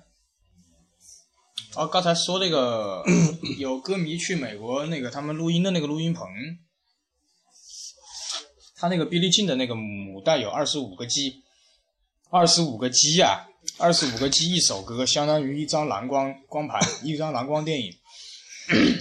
[1.75, 3.03] 哦，刚才说那个
[3.59, 6.29] 有歌迷去美国那个他们录音的那个录音棚，
[8.77, 11.43] 他那个比利进的那个母带有二十五个 G，
[12.31, 13.47] 二十五个 G 啊、
[13.79, 17.91] 二十五个 G 一首歌，相当于一张蓝光光盘，一张蓝光电影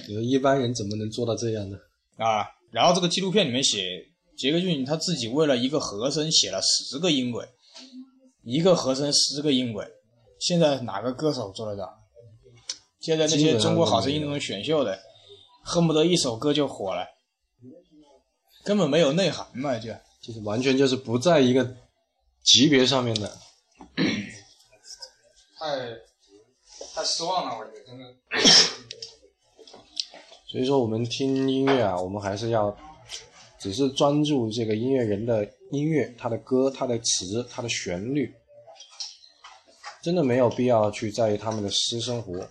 [0.07, 1.77] 你 说一般人怎么能做到这样呢？
[2.17, 2.47] 啊。
[2.71, 4.07] 然后这个纪录片里面写，
[4.37, 7.45] 杰克逊他自己为了一个和声写了十个音轨，
[8.43, 9.85] 一个和声十个音轨，
[10.39, 12.00] 现在哪个歌手做得到？
[13.01, 14.99] 现在那些中国好声音那种选秀的，
[15.63, 17.03] 恨不得一首歌就火了，
[18.63, 21.75] 根本没有内涵嘛，就就是完全就是不在一个
[22.43, 23.39] 级别上面的。
[25.57, 25.97] 太
[26.93, 28.05] 太失望了，我觉得真的。
[30.47, 32.77] 所以说，我们听音乐啊，我们还是要
[33.57, 38.31] 只是专注这个音乐人的音乐，他的歌、他的词、他的旋律，
[40.03, 42.47] 真的没有必要去在意他们的私生活。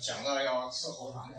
[0.00, 1.36] 讲到要吃喉糖了。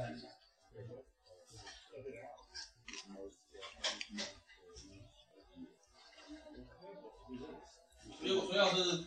[8.21, 9.04] 如果说要是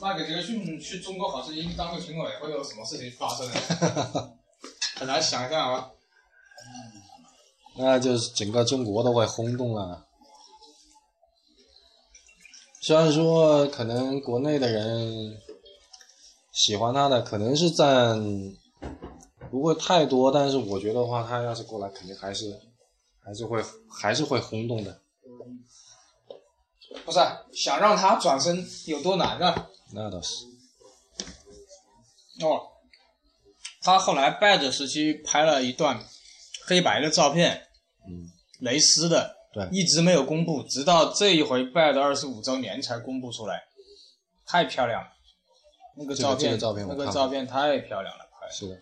[0.00, 3.54] 迈克杰克逊去中国好声音当个评委，会有什么事情发生呢？
[4.96, 5.90] 很难想象啊。
[7.76, 10.06] 那就是整个中国都会轰动了。
[12.80, 15.40] 虽然说可能国内的人
[16.52, 18.18] 喜欢他的可能是占
[19.50, 22.58] 不会太多，但是我觉得话，他要是过来，肯定还是
[23.24, 25.00] 还是会还是会轰动的。
[27.04, 27.18] 不是
[27.52, 29.68] 想让他转身有多难啊？
[29.92, 30.44] 那倒是，
[32.42, 32.60] 哦，
[33.82, 36.02] 他后来 Bad 时期拍了一段
[36.66, 37.66] 黑白的照片，
[38.06, 38.30] 嗯，
[38.60, 43.64] 蕾丝的，对一直没有公布，直到这一回 Bad 二十五周年才公布出来，
[44.46, 45.08] 太漂亮了，
[45.96, 48.80] 那个照片，这个照片那个照片太漂亮了，拍得是的，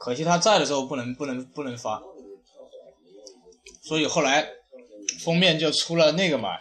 [0.00, 2.02] 可惜他在的时候不能不能不能发，
[3.82, 4.48] 所以后来
[5.22, 6.58] 封面就出了那个嘛，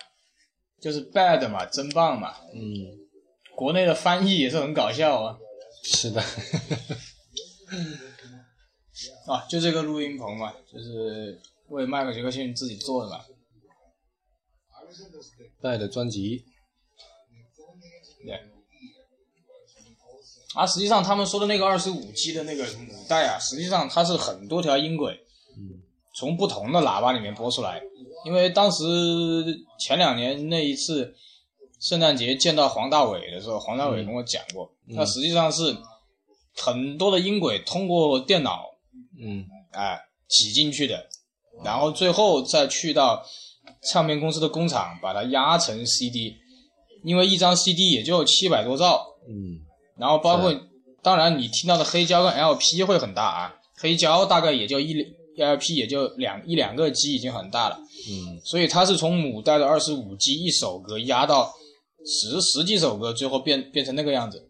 [0.82, 2.60] 就是 Bad 嘛，真棒嘛，嗯，
[3.56, 5.40] 国内的翻译也是很搞笑啊。
[5.82, 6.22] 是的，
[9.28, 13.24] 啊，就这个录音棚嘛，就是为迈克杰克逊自己做的嘛。
[15.62, 16.44] 带的专辑，
[18.26, 18.38] 对，
[20.56, 25.18] 啊，实际上他们说的那个二十五 G 的那个母带啊，实际上它是很多条音轨，
[26.16, 27.82] 从不同的喇叭里面播出来。
[28.26, 28.84] 因为当时
[29.80, 31.16] 前两年那一次
[31.80, 35.76] 圣诞节见到黄大伟的时候，黄大伟跟我讲过，那实际上是
[36.58, 38.66] 很多的音轨通过电脑，
[39.22, 39.98] 嗯，哎
[40.28, 41.08] 挤进去的，
[41.64, 43.24] 然后最后再去到
[43.90, 46.36] 唱片公司的工厂把它压成 CD，
[47.04, 49.62] 因为一张 CD 也就七百多兆，嗯，
[50.00, 50.54] 然后包括
[51.02, 54.96] 当然你听到的黑胶跟 LP 会很大啊，黑胶大概也就一
[55.38, 57.80] LP 也就两一两个 G 已经很大了。
[58.10, 61.54] 嗯，所以它是从母带的二十五 G 一首歌压到
[62.06, 64.50] 十十几首歌，最后变变成那个样子。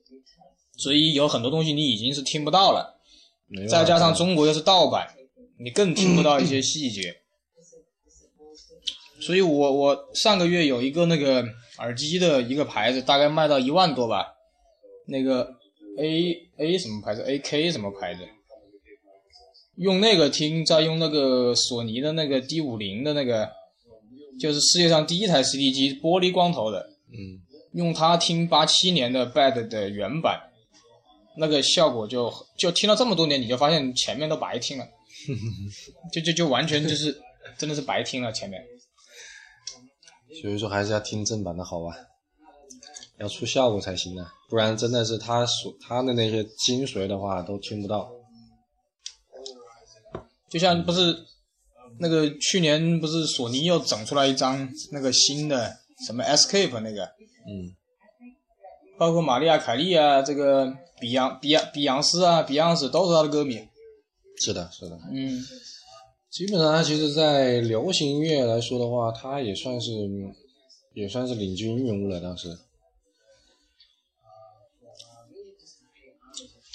[0.78, 2.96] 所以有很多东西你已经是听不到了，
[3.70, 5.08] 再加上中国又是盗版，
[5.60, 7.18] 你更听不到一些细节。
[9.22, 11.44] 所以我我上个月有一个那个
[11.80, 14.26] 耳机的一个牌子，大概卖到一万多吧，
[15.10, 15.56] 那个
[15.98, 18.22] A A 什么牌子，A K 什么牌子，
[19.76, 23.50] 用那个听，再用那个索尼的那个 D 五零的那个，
[24.40, 27.42] 就是世界上第一台 CD 机，玻璃光头的，嗯，
[27.74, 30.40] 用它听八七年的 Bad 的原版，
[31.38, 34.88] 那个效果就就听了这么多年，你就发现前面都白听了，
[36.14, 37.18] 就就就完全就是
[37.58, 38.64] 真的是白听了前面。
[40.42, 41.96] 所以说还是要听正版的好吧，
[43.18, 48.12] 要出效果才行啊，不然真的是他所他的那些精髓的话都听不到。
[50.50, 51.16] 就像不是
[52.00, 55.78] 那个去年不是索尼又整出来一张那个新的
[56.08, 57.76] 什么 Escape 那个，嗯，
[58.98, 63.62] 包括玛丽亚凯莉啊，这个比昂比昂比昂斯啊，比昂斯都是他的歌迷。
[64.42, 64.98] 是的，是的。
[65.12, 65.40] 嗯，
[66.32, 69.92] 基本上，他其实，在流行音乐来说的话，他也算是
[70.94, 72.20] 也算是领军人物了。
[72.22, 72.58] 当时，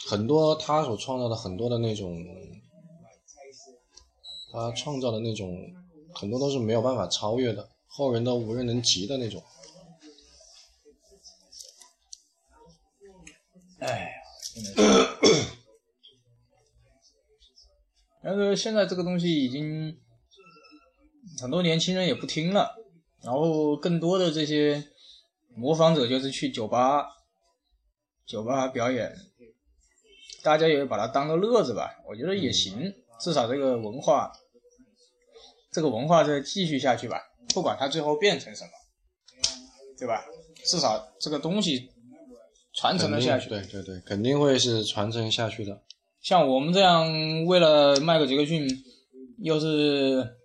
[0.07, 2.25] 很多他所创造的很多的那种，
[4.53, 5.57] 他创造的那种，
[6.15, 9.43] 很多都是没有办法超越的，后人都无人能及的那种。
[13.81, 14.09] 哎呀，
[14.55, 14.71] 真的
[18.57, 18.57] 是。
[18.57, 20.01] 现在这个东西已经
[21.41, 22.75] 很多年轻人也不听了，
[23.23, 24.83] 然后更多的这些
[25.55, 27.05] 模仿者就是去酒吧、
[28.25, 29.15] 酒吧表演，
[30.45, 34.31] 大家也把它当个乐子吧，我觉得也行，至少这个文化，
[35.73, 37.21] 这个文化再继续下去吧，
[37.55, 38.71] 不管它最后变成什么，
[39.99, 40.23] 对吧？
[40.67, 41.91] 至少这个东西
[42.75, 43.49] 传承了下去。
[43.49, 45.81] 对对对，肯定会是传承下去的。
[46.21, 48.67] 像我们这样为了卖个杰克逊，
[49.39, 50.37] 又是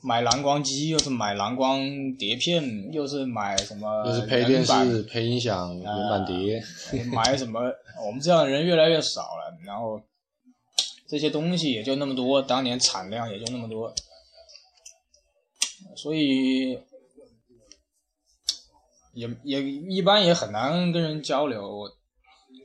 [0.00, 1.80] 买蓝光机，又是买蓝光
[2.16, 6.62] 碟片，又是买什么又是配电视、配音响、原版碟。
[7.12, 7.60] 买什么？
[8.06, 10.00] 我们这样的人越来越少了，然后
[11.08, 13.92] 这些东西也就那么多，当年产量也就那么多，
[15.96, 16.78] 所以
[19.14, 21.90] 也也一般也很难跟人交流。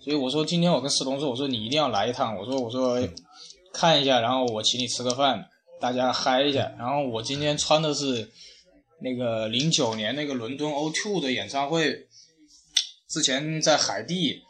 [0.03, 2.99] 所以我说今天我跟石龙说，我说你一定要来一趟，我说我说
[3.73, 5.49] 看一下，然后我请你吃个饭，
[5.83, 6.73] 大家嗨一下。
[6.79, 8.31] 然后我今天穿的是
[9.01, 12.07] 那个零九年那个伦敦 O2 的演唱会，
[13.09, 14.41] 之前在海地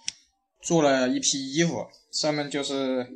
[0.61, 3.07] 做了一批衣服，上面就是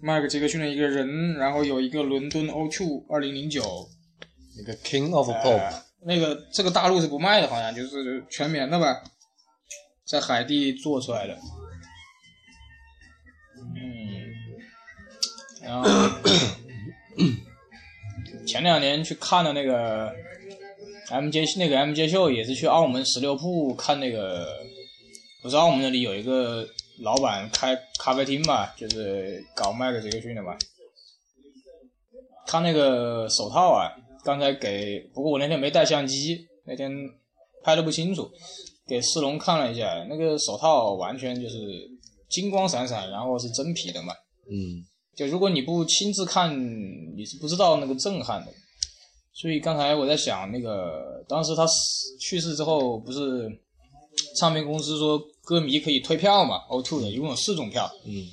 [0.00, 3.88] 迈克杰克逊的一个人，然后有一个伦敦 O2 二零零九，
[4.56, 9.02] 那个 King of Pop，、呃那个这个大陆是不卖的，好像就是全棉的吧，
[10.06, 11.36] 在海地做出来的。
[13.74, 13.82] 嗯，
[15.60, 15.88] 然后
[18.46, 20.12] 前两年去看了那个
[21.10, 24.46] MJ 那个 MJ 秀，也是去澳门十六铺看那个，
[25.42, 26.66] 不是澳门那里有一个
[27.00, 30.56] 老板开咖啡厅嘛，就是搞麦克杰克逊的嘛。
[32.46, 33.92] 他那个手套啊，
[34.24, 36.90] 刚才给，不过我那天没带相机，那天
[37.62, 38.30] 拍的不清楚，
[38.86, 41.58] 给世龙看了一下，那个手套完全就是
[42.28, 44.12] 金光闪闪，然后是真皮的嘛。
[44.50, 44.84] 嗯，
[45.14, 46.50] 就如果你不亲自看，
[47.16, 48.52] 你是不知道那个震撼的。
[49.34, 51.66] 所以刚才我在想，那个当时他
[52.20, 53.50] 去世之后，不是
[54.36, 58.26] 唱片公司说歌迷可以退票嘛？O2 的一共有四种票，嗯，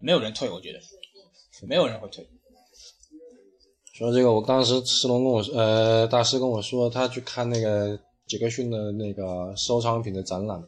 [0.00, 0.80] 没有人退，我觉得
[1.68, 2.26] 没有人会退。
[3.94, 10.58] 说这个，我当时石龙跟我，呃，大师跟我说，他去看那个杰克逊的那个收藏品的展览，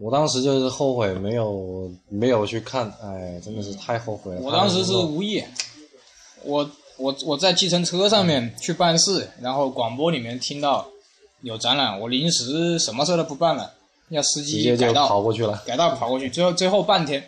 [0.00, 4.40] 我当时就是后悔没有没有去看，哎，真的是太后悔了。
[4.40, 5.42] 我当时是无意，
[6.44, 10.86] 我我我在计程车上面去办事，然后广播里面听到
[11.42, 13.74] 有展览，我临时什么事都不办了，
[14.10, 15.62] 要司直接就机改道跑过去了。
[15.66, 17.26] 改道跑过去，最后最后半天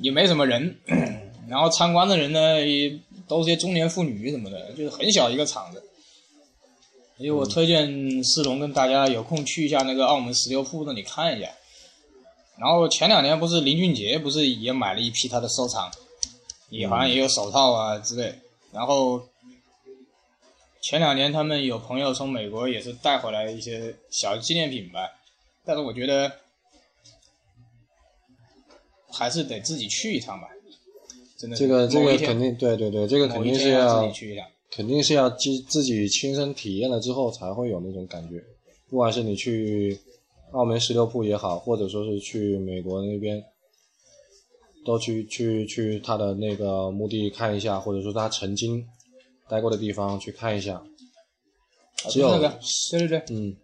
[0.00, 0.76] 也没什么人，
[1.48, 2.92] 然后参观的人呢也
[3.26, 5.82] 都是些中年妇女什么的，就是很小一个场子。
[7.16, 11.48] 所以我推荐思龙跟大家有空去一下那个澳门石榴铺那里看一下。
[12.56, 15.90] 然后前两年不是林俊杰不是也买了一批他的收藏，
[16.70, 18.34] 也好像也有手套啊之类。
[18.72, 19.28] 然后
[20.80, 25.10] 前两年他们有朋友从美国也是带回来一些小纪念品吧，
[25.64, 26.30] 但是我觉得
[29.10, 30.48] 还是得自己去一趟吧。
[31.36, 34.46] 真的这个这个肯定对对对，这个肯定是要要自己去一趟。
[34.74, 38.42] 肯定是要自自己亲身体验了之后才会有那种感觉。
[38.88, 39.98] 不管是你去
[40.52, 43.42] 澳门十六铺也好，或者说是去美国那边，
[44.84, 48.84] 都去去去他的那个墓地看一下，或者说他曾经
[49.48, 50.82] 待过的地方去看一下。
[52.08, 52.58] 只有那个，
[52.90, 53.56] 对对对，嗯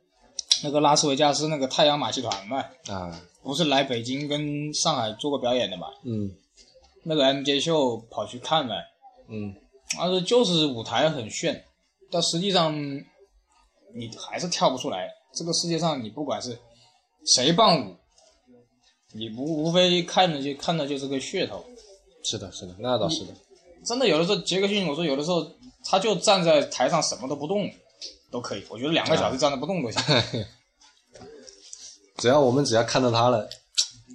[0.63, 5.89] 那个拉斯维加斯那个太阳马戏团嘛，啊不是来北京跟上海做过表演的嘛？
[6.05, 6.31] 嗯
[7.03, 8.77] 那个 MJ 秀跑去看了，
[9.29, 9.55] 嗯
[9.99, 11.65] 但是就是舞台很炫，
[12.11, 12.75] 但实际上
[13.95, 15.09] 你还是跳不出来。
[15.33, 16.59] 这个世界上，你不管是
[17.25, 17.97] 谁伴舞，
[19.13, 21.65] 你无无非看的就看的就是个噱头。
[22.25, 23.33] 是的是的，那倒是的。
[23.85, 25.47] 真的有的时候，杰克逊，我说有的时候
[25.85, 27.71] 他就站在台上什么都不动，
[28.31, 28.65] 都可以。
[28.69, 30.03] 我觉得两个小时站着不动都行。
[32.19, 33.49] 只要我们只要看到他了，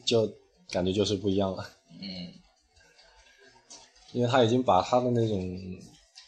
[0.05, 0.31] 就
[0.69, 1.67] 感觉就是不一样了。
[1.99, 2.33] 嗯，
[4.15, 5.37] 因为他已经把他的那种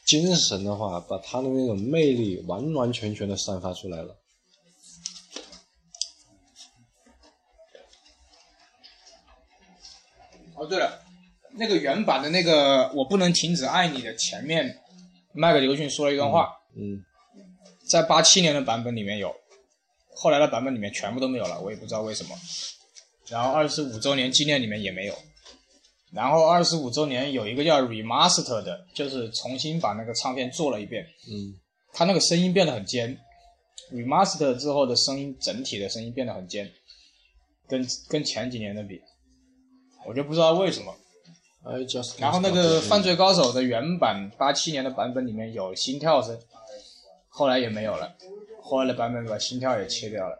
[0.05, 4.13] 精神的话，把他的那种魅力完完全全的散发出来了。
[10.55, 11.01] 哦，对了，
[11.53, 14.81] 那个原版的那个“我不能停止爱你”的前面，
[15.31, 17.01] 麦克尔·杰克逊说了一段话，嗯
[17.89, 19.33] 在八七年的版本里面有，
[20.13, 22.35] 后来的版本里面全部都没有了，我也不知道为什么。
[23.29, 25.17] 然后二十五周年纪念里面也没有。
[26.11, 31.53] 然后二十五周年有一个叫 remaster 的，就是重新把那个唱片做了一遍，嗯
[31.93, 33.17] 他那个声音变得很尖。
[33.91, 36.69] remaster 之后的声音整体的声音变得很尖，
[37.67, 39.01] 跟跟前几年的比，
[40.05, 40.93] 我就不知道为什么。
[41.63, 46.37] ，I just 然后那个《犯罪高手》的原版八七年的版本里面有心跳声，
[47.29, 48.13] 后来也没有了，
[48.61, 50.37] 后来的版本把心跳也切掉了。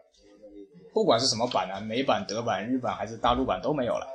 [0.92, 4.06] 不管是什么版啊，美版、德版、日版还是大陆版都没有了。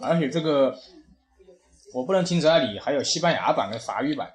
[0.00, 0.78] 而且这个
[1.92, 4.32] 我不能停止爱你，还有西班牙版跟法语版。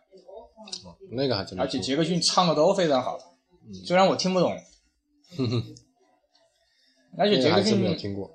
[1.11, 3.17] 那个还真没而且杰克逊唱的都非常好，
[3.85, 4.57] 虽然我听不懂。
[5.37, 5.63] 哼哼，
[7.17, 8.31] 而且杰克那个还真没有逊，听过。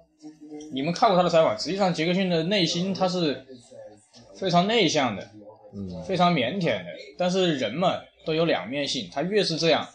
[0.73, 3.47] 你们看过他的采访，实际上杰克逊的内心他是
[4.37, 5.31] 非常内向的，
[5.75, 6.91] 嗯非常腼腆的。
[7.17, 9.89] 但是人嘛都有两面性，他越是这样，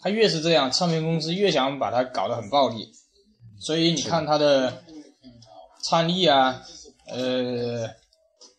[0.00, 2.92] 他越是这样，唱片公司越想把他搞得很暴力。
[3.60, 4.82] 所以你看他的
[5.82, 6.62] 唱力啊，
[7.06, 7.88] 呃，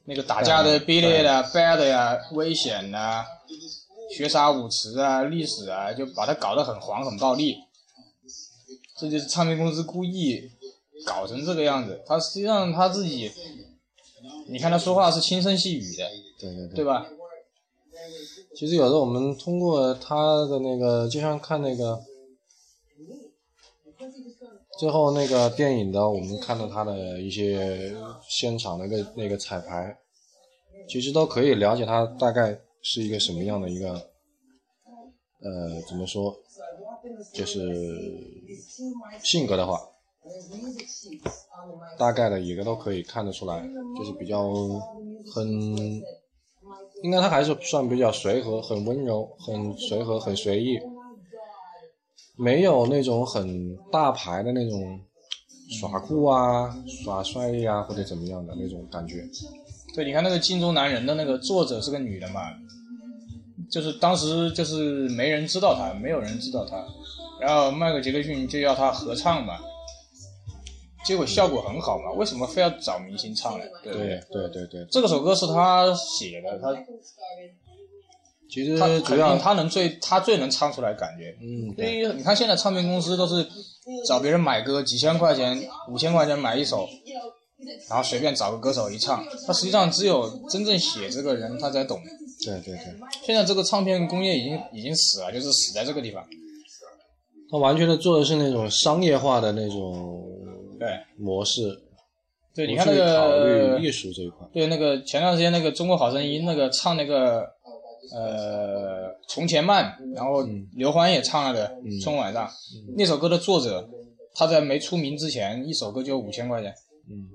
[0.06, 3.26] 那个打架的 Billy 啊、Bad 呀、危险呐、
[4.16, 7.58] 学杀舞池啊、历史啊，就把他搞得很黄、很暴力。
[9.00, 10.52] 这就是唱片公司故意
[11.04, 12.04] 搞成这个样子。
[12.06, 13.32] 他实际上他自己，
[14.48, 16.08] 你看他说话是轻声细语的，
[16.40, 17.08] 对对对对吧？
[18.56, 22.00] 其实有时候我们通过他的那个，就像看那个
[24.82, 27.94] 最后那个电影的，我们看到他的一些
[28.28, 29.96] 现场那个那个彩排，
[30.88, 36.36] 其实都可以了解他大概是一个什么样的一个，呃，怎么说，
[37.32, 37.62] 就是
[39.22, 39.80] 性格的话，
[41.96, 44.52] 大概的一个都可以看得出来，就是比较
[45.32, 45.48] 很
[47.04, 50.80] 应该他还是算比较随和、很温柔、很随和、很随意，
[52.38, 55.00] 没有那种很大牌的那种
[55.80, 59.24] 耍酷啊、耍帅呀、或者怎么样的那种感觉。
[59.96, 62.42] 对，你看那个《镜中男人》的那个作者是个女的嘛，
[63.70, 66.84] 就是当时就是没人知道她，没有人知道她，
[67.40, 69.60] 然后迈克·杰克逊就要她合唱嘛，
[71.06, 73.66] 结果效果很好嘛，为什么非要找明星唱呢？
[73.84, 74.08] 对对？
[74.32, 76.74] 对对对对，这个首歌是他写的，他
[78.52, 81.34] 其实他主要他能最他最能唱出来感觉。
[81.42, 83.48] 嗯因为你看现在唱片公司都是
[84.06, 86.88] 找别人买歌几千块钱、五千块钱买一首，
[87.90, 92.00] 然后随便找个歌手一唱，他实际上只有真正写这个人他才懂。
[92.44, 96.24] 对对对，现在这个唱片工业已经已经死了，就是死在这个地方。
[97.52, 100.24] 他完全的做的是那种商业化的那种
[100.80, 100.88] 对，
[101.18, 101.62] 模式，
[102.56, 104.48] 对，你看那个虑艺术这一块。
[104.54, 107.46] 对，那个前段时间那个《中国好声音》那个唱那个
[108.14, 110.44] 呃《从前慢》，然后
[110.74, 112.48] 刘欢也唱了的《春晚上》
[112.98, 113.88] 那首歌的作者，
[114.34, 116.74] 他在没出名之前，一首歌就五千块钱，
[117.10, 117.30] 嗯，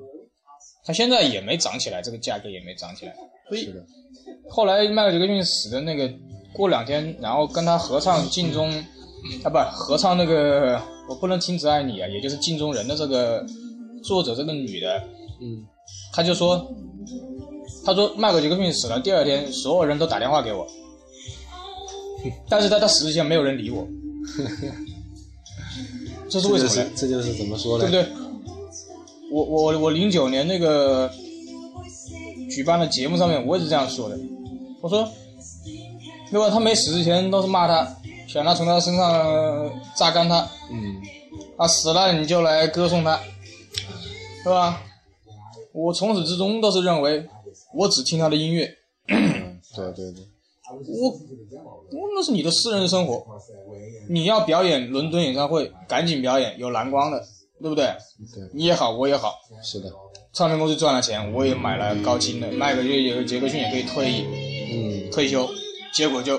[0.84, 3.14] 他现在也没涨起来，这个价格也没涨起来。
[3.48, 3.86] 所以是的，
[4.48, 6.12] 后来迈克尔杰克逊死的那个
[6.52, 8.70] 过两天，然后跟他合唱《镜中》
[9.44, 13.46] 啊，不合唱那个我不能停止爱你啊，也就是《镜中人》的这个
[14.02, 14.98] 作者这个女的，
[15.40, 15.64] 嗯，
[16.12, 16.56] 他就说，
[17.86, 20.66] 他说迈克尔杰克逊死了，第二天所有人都打电话给我，
[22.50, 23.86] 但是在他死之前没有人理我，
[26.28, 26.90] 这是为什么呢？
[26.96, 27.88] 这就是怎么说呢？
[27.88, 28.26] 对不对？
[29.30, 31.08] 我我我零九年那个
[32.50, 34.18] 举办的节目上面，我也是这样说的。
[34.80, 35.08] 我说，
[36.30, 36.50] 对吧？
[36.50, 40.40] 他没死之前都是骂他，想他从他身上榨干他，
[40.72, 40.96] 嗯，
[41.56, 43.20] 他死了你就来歌颂他，
[44.42, 44.82] 是吧？
[45.72, 47.28] 我从始至终都是认为，
[47.76, 48.74] 我只听他的音乐，
[49.08, 50.24] 嗯对对对，
[50.88, 53.24] 我我那是你的私人生活，
[54.08, 57.22] 你要表演伦敦演唱会，赶紧表演，有蓝光的，
[57.60, 57.84] 对不对？
[58.34, 59.92] 对，你也好，我也好，是的，
[60.32, 64.24] 唱片公司赚了钱，我也买了高清的，迈克尔杰杰克逊也可以退役
[64.72, 65.48] 嗯，退休，
[65.94, 66.38] 结果就，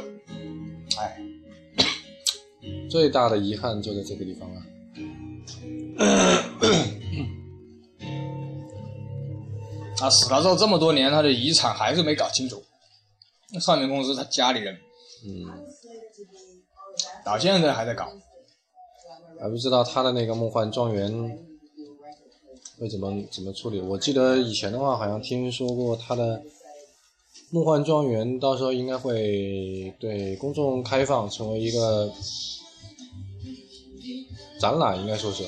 [0.97, 1.21] 哎，
[2.89, 4.65] 最大的遗憾就在这个地方啊。
[9.97, 12.63] 他死了之后这么多年，他的遗产还是没搞清楚。
[13.51, 14.77] 那唱片公司他家里人
[15.25, 15.45] 嗯，
[17.25, 18.07] 到现在还在搞，
[19.39, 21.11] 还不知道他的那个梦幻庄园
[22.77, 23.79] 会怎么怎么处理。
[23.79, 26.41] 我记得以前的话，好像听说过他的
[27.49, 32.11] 梦幻庄园，到时候应该会对公众开放，成为一个
[34.59, 35.43] 展览，应该说是。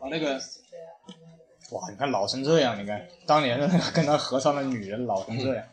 [0.00, 0.40] 啊那个，
[1.76, 5.64] 哇，你看老成这样，你看当年的那个跟他合唱的女人老成这样。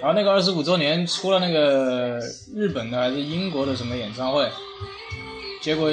[0.00, 2.18] 然后那个二十五周年出了那个
[2.54, 4.50] 日本的还是英国的什么演唱会，
[5.60, 5.90] 结果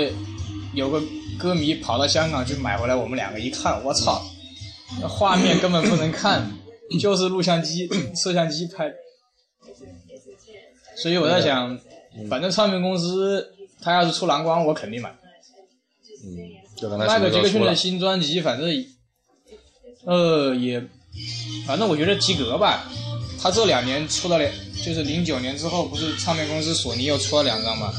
[0.74, 1.02] 有个
[1.38, 4.22] 歌迷跑到香港去买回来，我们两个一看，我操，
[5.02, 6.52] 那画面根本不能看，
[7.00, 8.96] 就是录像机、摄像机拍的。
[10.96, 11.78] 所以我在想，
[12.30, 15.10] 反正唱片公司他要是出蓝光，我肯定买。
[16.24, 16.38] 嗯，
[16.88, 17.76] 迈克尔杰克逊的？
[17.76, 18.86] 新专辑，反正
[20.06, 20.82] 呃也，
[21.68, 22.90] 反正我觉得及格吧。
[23.42, 24.52] 他这两年出了两，
[24.84, 27.94] 就是零九年之后，不是唱片公司索尼又出了两张嘛？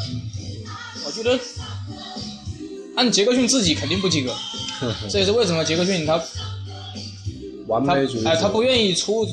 [1.06, 1.38] 我觉得
[2.96, 4.34] 按杰克逊自己肯定不及格，
[5.08, 6.24] 这也是为什么杰克逊他他
[7.66, 8.28] 完美主义者。
[8.28, 9.26] 哎他不愿意出，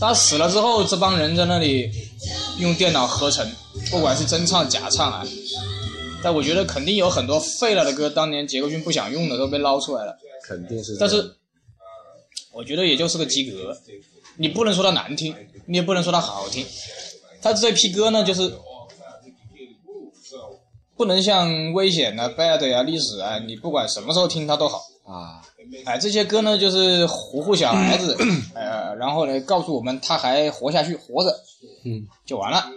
[0.00, 1.90] 他死了之后，这帮人在那里
[2.58, 3.48] 用电脑合成，
[3.90, 5.26] 不管是真唱假唱啊。
[6.22, 10.18] 但我觉得肯定有很多废了的歌，当年杰克逊不想用的都被捞出来了。
[10.44, 10.96] 肯定是。
[10.98, 11.36] 但是
[12.52, 13.76] 我觉得也就是个及格，
[14.36, 15.34] 你不能说它难听，
[15.66, 16.66] 你也不能说它好听。
[17.42, 18.52] 他这批歌呢，就是
[20.96, 24.82] 不能像危险啊、bad 呀、历史啊，你不管什么时候听它都好。
[25.04, 25.42] 啊，
[25.86, 28.16] 哎，这些歌呢，就是唬唬小孩子，
[28.54, 31.30] 呃，然后呢，告诉我们他还活下去，活着
[31.84, 32.70] 嗯，就完了。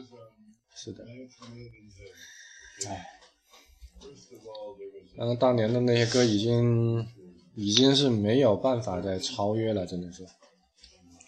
[0.76, 1.04] 是的。
[2.88, 3.06] 哎，
[5.16, 7.08] 然后当年的那些歌已经
[7.56, 10.26] 已经是没有办法再超越了，真的是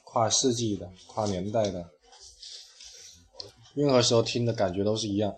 [0.04, 1.92] 跨世纪的、跨年代的，
[3.74, 5.36] 任何时候听的感觉都是一样。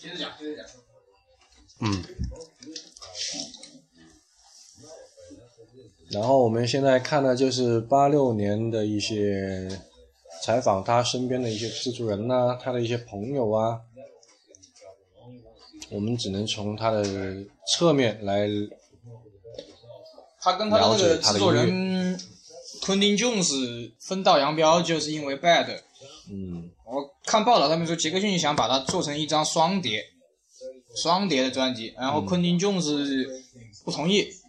[0.00, 0.66] 接着讲，接着讲。
[1.80, 2.04] 嗯。
[6.10, 9.80] 然后我们现在看的就是八六年的一些
[10.42, 13.80] 采访他身边的一些制作人呐、他的一些朋友啊，
[15.90, 17.04] 我们只能从他的
[17.66, 18.48] 侧面来，
[20.40, 22.18] 他跟他的那个制作人
[22.82, 25.80] 昆汀·琼斯分道扬镳，就是因为 Bad。
[26.30, 30.02] 嗯我看报道上面说，杰克逊想把它做成一张双碟，
[30.96, 33.26] 双碟的专辑，然后昆汀·琼斯
[33.84, 34.22] 不同意。
[34.22, 34.39] 嗯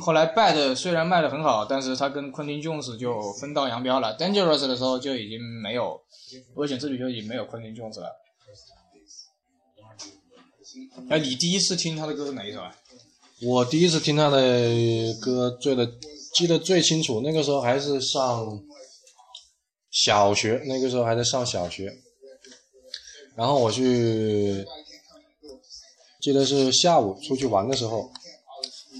[0.00, 4.16] 后来 Bad 虽然卖的很好，但是他跟昆汀·琼斯就分道扬镳了。
[4.18, 6.00] Dangerous 的时候就已经没有，
[6.54, 8.08] 危险之旅就已经没有昆汀·琼斯了。
[11.08, 12.74] 哎，你第一次听他的歌是哪一首啊？
[13.42, 14.38] 我第一次听他的
[15.20, 15.90] 歌，最的
[16.34, 18.62] 记得最清楚，那个时候还是上
[19.90, 21.92] 小学，那个时候还在上小学。
[23.34, 24.64] 然后我去，
[26.20, 28.10] 记得是下午出去玩的时候，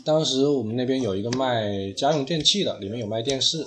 [0.05, 3.67] 当时我们那边有一个卖家用电器的，里面有卖电视。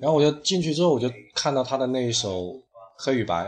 [0.00, 2.46] 然后我就进去之后，我就看到他的那一首
[2.98, 3.44] 《黑与白》，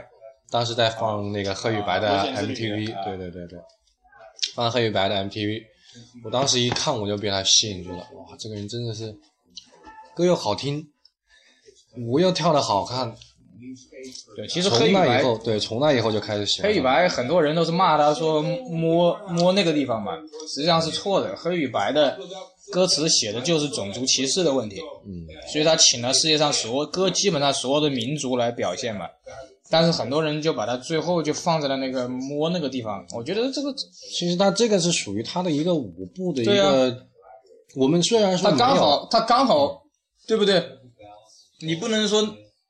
[0.48, 3.04] 当时在放那个黑与白的 MTV，啊。
[3.04, 3.58] 对对对对，
[4.54, 5.64] 放黑与白的 MTV，
[6.24, 9.12] 我当时一看我就被他吸引住了，哇，这个人真的是
[10.14, 10.88] 歌又好听，
[11.96, 13.16] 舞又跳得好看，
[14.34, 20.12] 对，其实黑与白从那以后，对，从那以后就开始喜欢黑与白很多人都是骂他说摸摸那个地方嘛，
[20.48, 21.36] 实际上是错的。
[21.36, 22.18] 黑与白的
[22.72, 29.06] 歌词写的就是种族歧视的问题，嗯，所以他请了世界上所有歌基本上所有的民族来表现嘛。
[29.68, 36.96] 但是很多人就把它最后就放在了那个摸那个地方，我觉得这个其实他这个是属于他的一个舞步的一个，
[37.74, 39.82] 我们虽然说他刚好他刚好，
[40.28, 40.62] 对不对？
[41.60, 42.22] 你不能说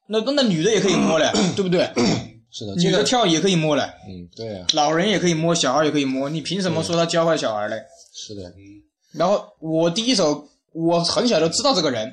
[0.08, 1.80] 那那女的也可以摸嘞， 对不对？
[2.50, 7.76] 是的，这个女的跳也可以摸嘞，嗯，对啊，老人也可以摸，小孩也可以摸，你凭什么说他教坏小孩嘞？
[8.14, 8.52] 是的，
[9.12, 12.10] 然后我第一首我很小就知道这个人，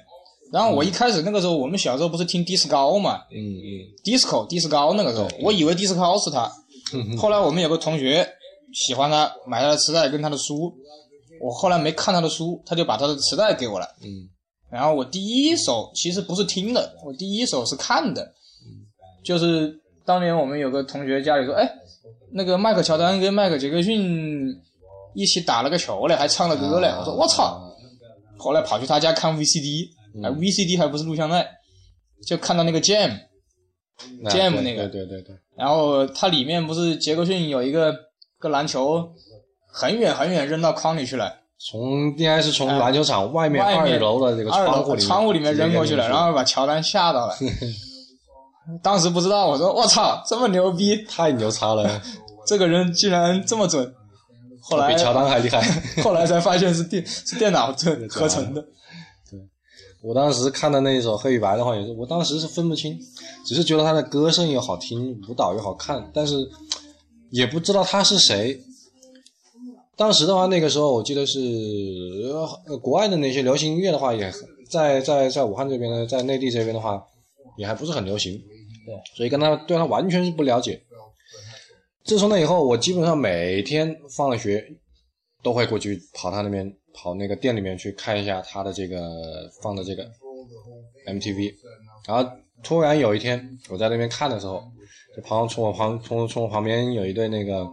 [0.51, 3.63] 然后我一开始那个时候我们小时候不是听迪斯高嘛嗯嗯
[4.03, 6.51] ，disco 迪斯高那个时候，我以为迪斯高是他，
[7.17, 8.27] 后来我们有个同学
[8.73, 10.73] 喜欢他，买他的磁带跟他的书，
[11.41, 13.85] 我后来没看他的书，他就把他的磁带给我了。
[14.01, 14.27] 嗯
[14.73, 18.33] 然后我第一首其实不是听的，我第一首是看的，
[19.23, 21.69] 就是当年我们有个同学家里说，哎，
[22.31, 24.49] 那个迈克乔丹跟迈克杰克逊
[25.13, 26.87] 一起打了个球嘞，还唱了歌嘞。
[26.99, 27.69] 我说我操！
[28.35, 29.89] 后来跑去他家看 VCD，
[30.23, 31.47] 哎，VCD 还不是录像带，
[32.25, 33.11] 就看到那个 Jam。
[34.25, 37.95] Jam 那个对对对对，然后它里面不是杰克逊有一个
[38.39, 39.13] 个篮球，
[39.71, 41.42] 很远很远扔到筐里去了。
[41.69, 47.35] 从应该是从篮球场外面二楼的这个窗户里面，窗户里面扔过去了，然后把乔丹吓到了。
[48.83, 52.01] 当时不知道，我说我操，这么牛逼， 太牛叉了，
[52.45, 53.93] 这个人竟然这么准。
[54.61, 55.61] 后来比乔丹还厉害。
[56.01, 58.61] 后来才发现是电是电脑这合成的。
[59.29, 59.39] 对
[60.01, 62.97] 我当时看的那一首《黑与白》的话，也是我当时是分不清，
[63.45, 66.35] 只是觉得他的歌声又好听，舞蹈又好看，但是
[67.31, 68.59] 也不知道他是谁。
[69.95, 71.39] 当时的话，那个时候我记得是
[72.67, 74.31] 呃国外的那些流行音乐的话，也
[74.69, 77.03] 在在在武汉这边呢，在内地这边的话，
[77.57, 78.33] 也还不是很流行。
[78.85, 80.81] 对，所以跟他对他完全是不了解。
[82.03, 84.65] 自从那以后，我基本上每天放了学
[85.41, 88.99] 都会过去跑他那边跑那个店里面去看一下他的这个
[89.61, 90.03] 放的这个
[91.07, 91.53] MTV，
[92.07, 92.29] 然后
[92.61, 94.63] 突然有一天我在那边看的时候，
[95.15, 97.65] 就旁从我旁从从我旁边有一对那个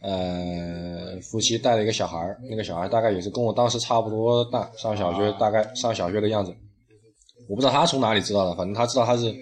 [0.00, 6.54] 呃夫妻带了一个小孩儿，那个小孩大概也是跟我当时差不多大，上小学大概上小学的样子。
[7.48, 9.34] 我不知道他从哪里知道的，反正他知道他是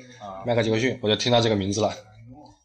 [0.46, 1.92] 迈克·杰克逊，我就听到这个名字了。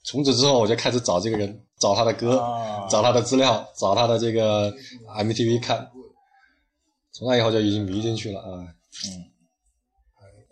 [0.04, 4.72] 从此之后，我就开始找这个人，找他的歌，啊找他的资料，找他的这个
[5.18, 5.88] MTV 看。
[7.14, 8.66] 从那以后就已经迷进去了啊。
[9.08, 9.26] 嗯。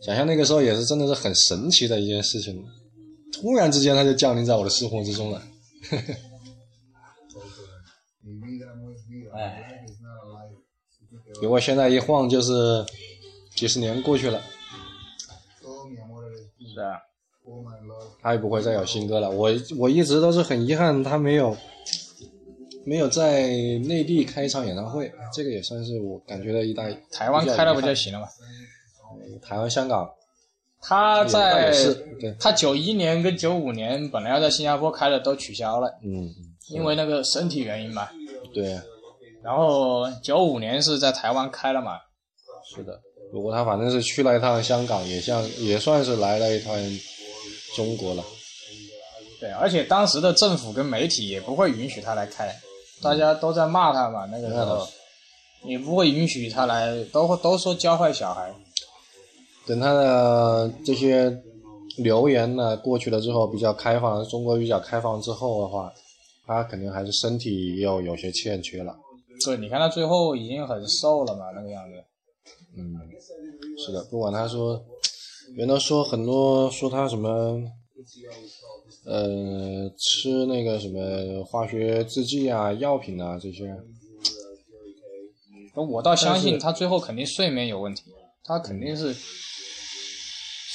[0.01, 2.63] 想象那个时候也是真的是很神奇的一件事情，
[3.33, 5.41] 突然之间他就降临在我的生活之中了。
[5.91, 6.03] 哎，
[11.41, 12.85] 结果现在一晃就是
[13.55, 14.41] 几十年过去了，
[16.73, 16.99] 是啊，
[18.21, 19.29] 他也不会再有新歌了。
[19.29, 21.55] 我我一直都是很遗憾，他没有
[22.85, 23.47] 没有在
[23.79, 28.27] 内地开一场演唱会，这个也算是我感觉的一大台湾开了不就行了吗？
[29.41, 30.09] 台湾、香港
[30.81, 31.73] 他在，
[32.39, 36.29] 他九一年跟九五年本来要在新加坡开的都取消了，嗯，
[36.69, 38.11] 因为那个身体原因吧。
[38.53, 38.79] 对，
[39.43, 41.97] 然后九五年是在台湾开了嘛，
[42.75, 42.99] 是的。
[43.31, 46.75] 不过他反正是去了一趟香港，也像也算是来了一趟
[47.75, 48.23] 中国了。
[49.39, 52.53] 对，而且当时的政府跟媒体也不会允许他来开，
[53.01, 54.85] 大家都在骂他嘛，那个时候
[55.63, 58.53] 也不会允许他来，都会都说教坏小孩。
[59.65, 61.31] 等他的这些
[61.97, 65.93] 流言呢过去了之后，比较开放，中国比较开放之后的话，
[66.47, 68.93] 他肯定还是身体又有些欠缺了。
[69.45, 72.03] 对，你看他最后已经很瘦了嘛，那个样子。
[72.77, 72.95] 嗯，
[73.77, 74.83] 是的，不管他说，
[75.55, 77.29] 原来说很多说他什么，
[79.05, 83.75] 呃，吃那个什么化学制剂啊、药品啊这些，
[85.73, 88.03] 我倒相信他最后肯定睡眠有问题，
[88.43, 89.15] 他肯定是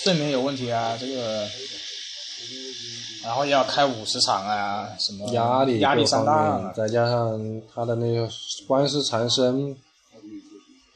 [0.03, 1.49] 睡眠有问题啊，这个，
[3.23, 8.29] 然后要开五十场啊，什么压力压力各方山大了，再加上他的那个
[8.67, 9.75] 官司缠身，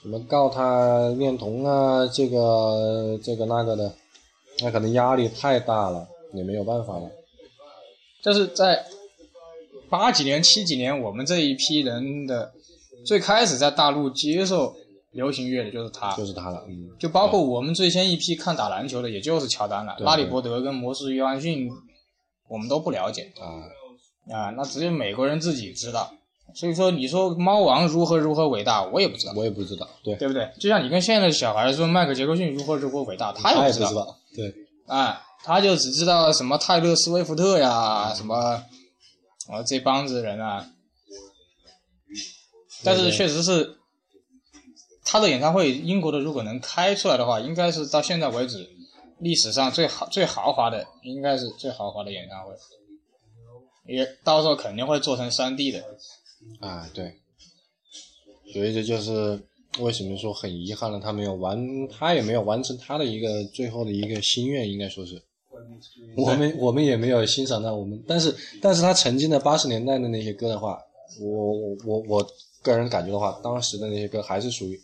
[0.03, 3.95] 什么告他恋童啊，这个这个那个的，
[4.61, 7.11] 那可能压力太大了，也没有办法了。
[8.21, 8.85] 就是在
[9.89, 12.53] 八几年、七几年，我们这一批人的
[13.07, 14.77] 最开始在大陆接受
[15.13, 20.05] 流行乐的就是他，就是他了，嗯，就包括我们最先一批看打篮球的，也就是乔丹了，对。
[20.05, 21.69] 拉里伯德跟魔术约翰逊
[22.49, 23.33] 我们都不了解。
[23.41, 26.13] 啊，啊，那只有美国人自己知道。
[26.55, 30.51] 所以说，你说猫王如何如何伟大，我也不知道，我也不知道，对，对不对？
[30.59, 34.55] 就像你跟现在的小孩说迈克杰克逊如何如何伟大，他他也不知道，也不知道，对，
[34.87, 40.67] 啊，他就只知道什么泰勒·斯威夫特呀，什么啊这帮子人啊。
[42.83, 43.78] 但是确实是
[45.11, 48.69] 他的演唱会，英国的如果能开出来的话，应该是到现在为止
[49.21, 52.53] 历史上最好最豪华的，应该是最豪华的演唱会。
[53.87, 55.83] 也到时候肯定会做成三 D 的。
[56.61, 57.15] 啊，对，
[58.53, 59.41] 所以这就是
[59.79, 65.23] 为什么说很遗憾了，他没有完，他也没有完成他的一个最后的一个心愿，应该说是，
[66.19, 70.79] 我们我们也没有欣赏到我们，但是但是他曾经的八十年代的那些歌的话，
[71.19, 72.31] 我我我我
[72.61, 74.79] 个人感觉的话，当时的那些歌还是属于，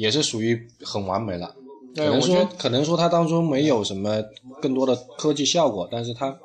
[0.00, 1.54] 也是属于很完美了。
[1.94, 4.22] 可对，能说可能说它当中没有什么
[4.62, 6.38] 更多的科技效果，但是它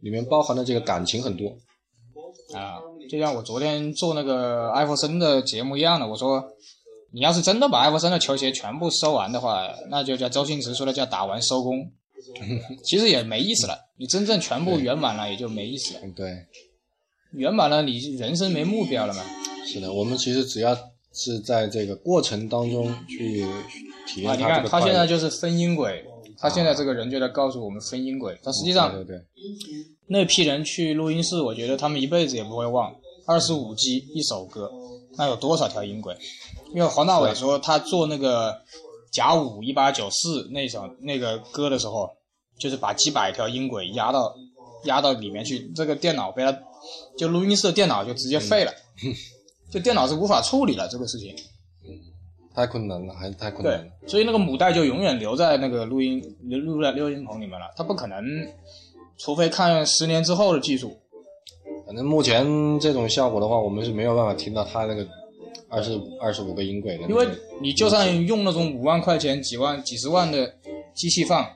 [0.00, 1.48] 里面包含的这个感情很多。
[2.54, 2.80] 啊，
[3.10, 6.42] 就像我昨天做那个艾弗森的节目一样的，我说，
[7.12, 11.90] 你要是真的把艾弗森的球鞋全部收完的话，那就叫周星驰说的叫打完收工，
[12.84, 13.76] 其实也没意思了。
[13.98, 16.00] 你真正全部圆满了，也就没意思了。
[16.04, 16.46] 嗯，对，
[17.32, 19.22] 圆满了，你人生没目标了嘛？
[19.66, 20.74] 是的，我们其实只要
[21.12, 23.44] 是在这个过程当中去
[24.06, 26.04] 体验啊，你看他现在就是分音轨，
[26.38, 29.24] 他现在这个人就在告诉我们分音轨，但实际上对对对，
[30.06, 32.94] 那批人去录音室，我觉得他们一辈子也不会忘。
[33.26, 34.70] 二十五 G 一首歌，
[35.18, 36.16] 那有多少条音轨？
[36.74, 38.58] 因为黄大炜说他做那个
[39.12, 42.08] 甲午一八九四那首那个歌的时候，
[42.58, 44.34] 就是把几百条音轨压到
[44.84, 46.58] 压到里面去，这个电脑被他
[47.18, 48.72] 就录音室的电脑就直接废了，
[49.70, 51.34] 就电脑是无法处理了这个事情。
[52.54, 58.20] 太困难了，还是太困难了。，所以那个母带就永远留在那个录音留录在录音棚里面了，它不可能，
[59.16, 60.98] 除非看十年之后的技术。
[61.86, 62.44] 反正目前
[62.80, 65.06] 这种效果的话，我们是没有办法听到它那个
[65.68, 67.14] 二十二十五个音轨的因。
[67.14, 67.26] 为
[67.62, 70.52] 你就算用那种五万块钱、几万、几十万的
[70.94, 71.48] 机器放，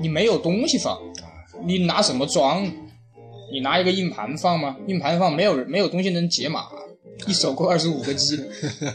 [0.00, 0.98] 你没有东西放，
[1.62, 2.68] 你拿什么装？
[3.52, 4.76] 你拿一个硬盘放吗？
[4.88, 6.66] 硬盘放没有没有东西能解码，
[7.26, 8.44] 一首歌二十五个 G，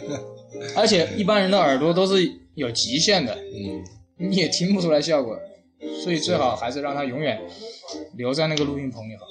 [0.76, 3.84] 而且一般人的耳朵都是有极限的，嗯，
[4.18, 5.38] 你也听不出来效果，
[6.04, 7.42] 所以最好还是让它永远
[8.16, 9.26] 留在那个录音棚里好。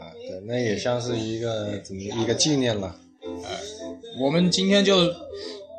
[0.00, 2.94] 啊，对，那也像是一个怎么一个纪念了。
[4.20, 5.12] 我们今天就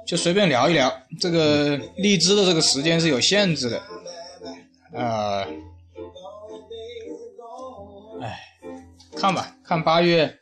[0.08, 3.82] 就随便聊一聊，这个荔枝的这个时间是有限制的，
[4.94, 5.44] 呃，
[8.22, 8.40] 哎，
[9.16, 10.34] 看吧，看八月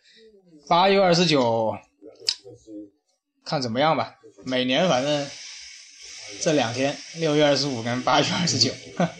[0.67, 1.73] 八月二十九，
[3.47, 4.13] 看怎么样吧。
[4.43, 5.27] 每年反正
[6.41, 8.71] 这两天，六月二十五跟八月二十九，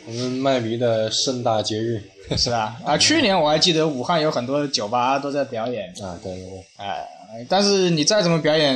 [0.05, 2.03] 我们麦迷的盛大节日
[2.37, 2.79] 是吧？
[2.85, 7.07] 啊，去年我还记得武汉有很多酒吧都在表演，啊，对对对，哎，
[7.49, 8.75] 但是你再怎么表演，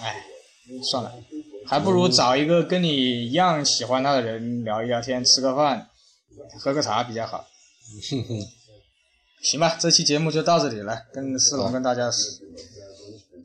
[0.00, 0.16] 哎，
[0.90, 1.12] 算了，
[1.66, 2.88] 还不如找一个跟你
[3.26, 5.86] 一样喜欢他的人聊一聊天，吃个饭，
[6.58, 7.46] 喝个茶比较好。
[9.44, 12.10] 行吧，这期节目就到这里了，跟思龙跟大家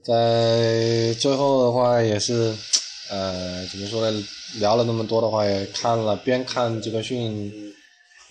[0.03, 2.55] 在最后的话也是，
[3.09, 4.27] 呃，怎么说呢？
[4.59, 7.51] 聊了那么多的话，也看了边看杰克逊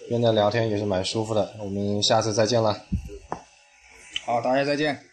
[0.08, 1.54] 边在聊天，也是蛮舒服的。
[1.60, 2.82] 我们下次再见了。
[4.24, 5.07] 好，大家再见。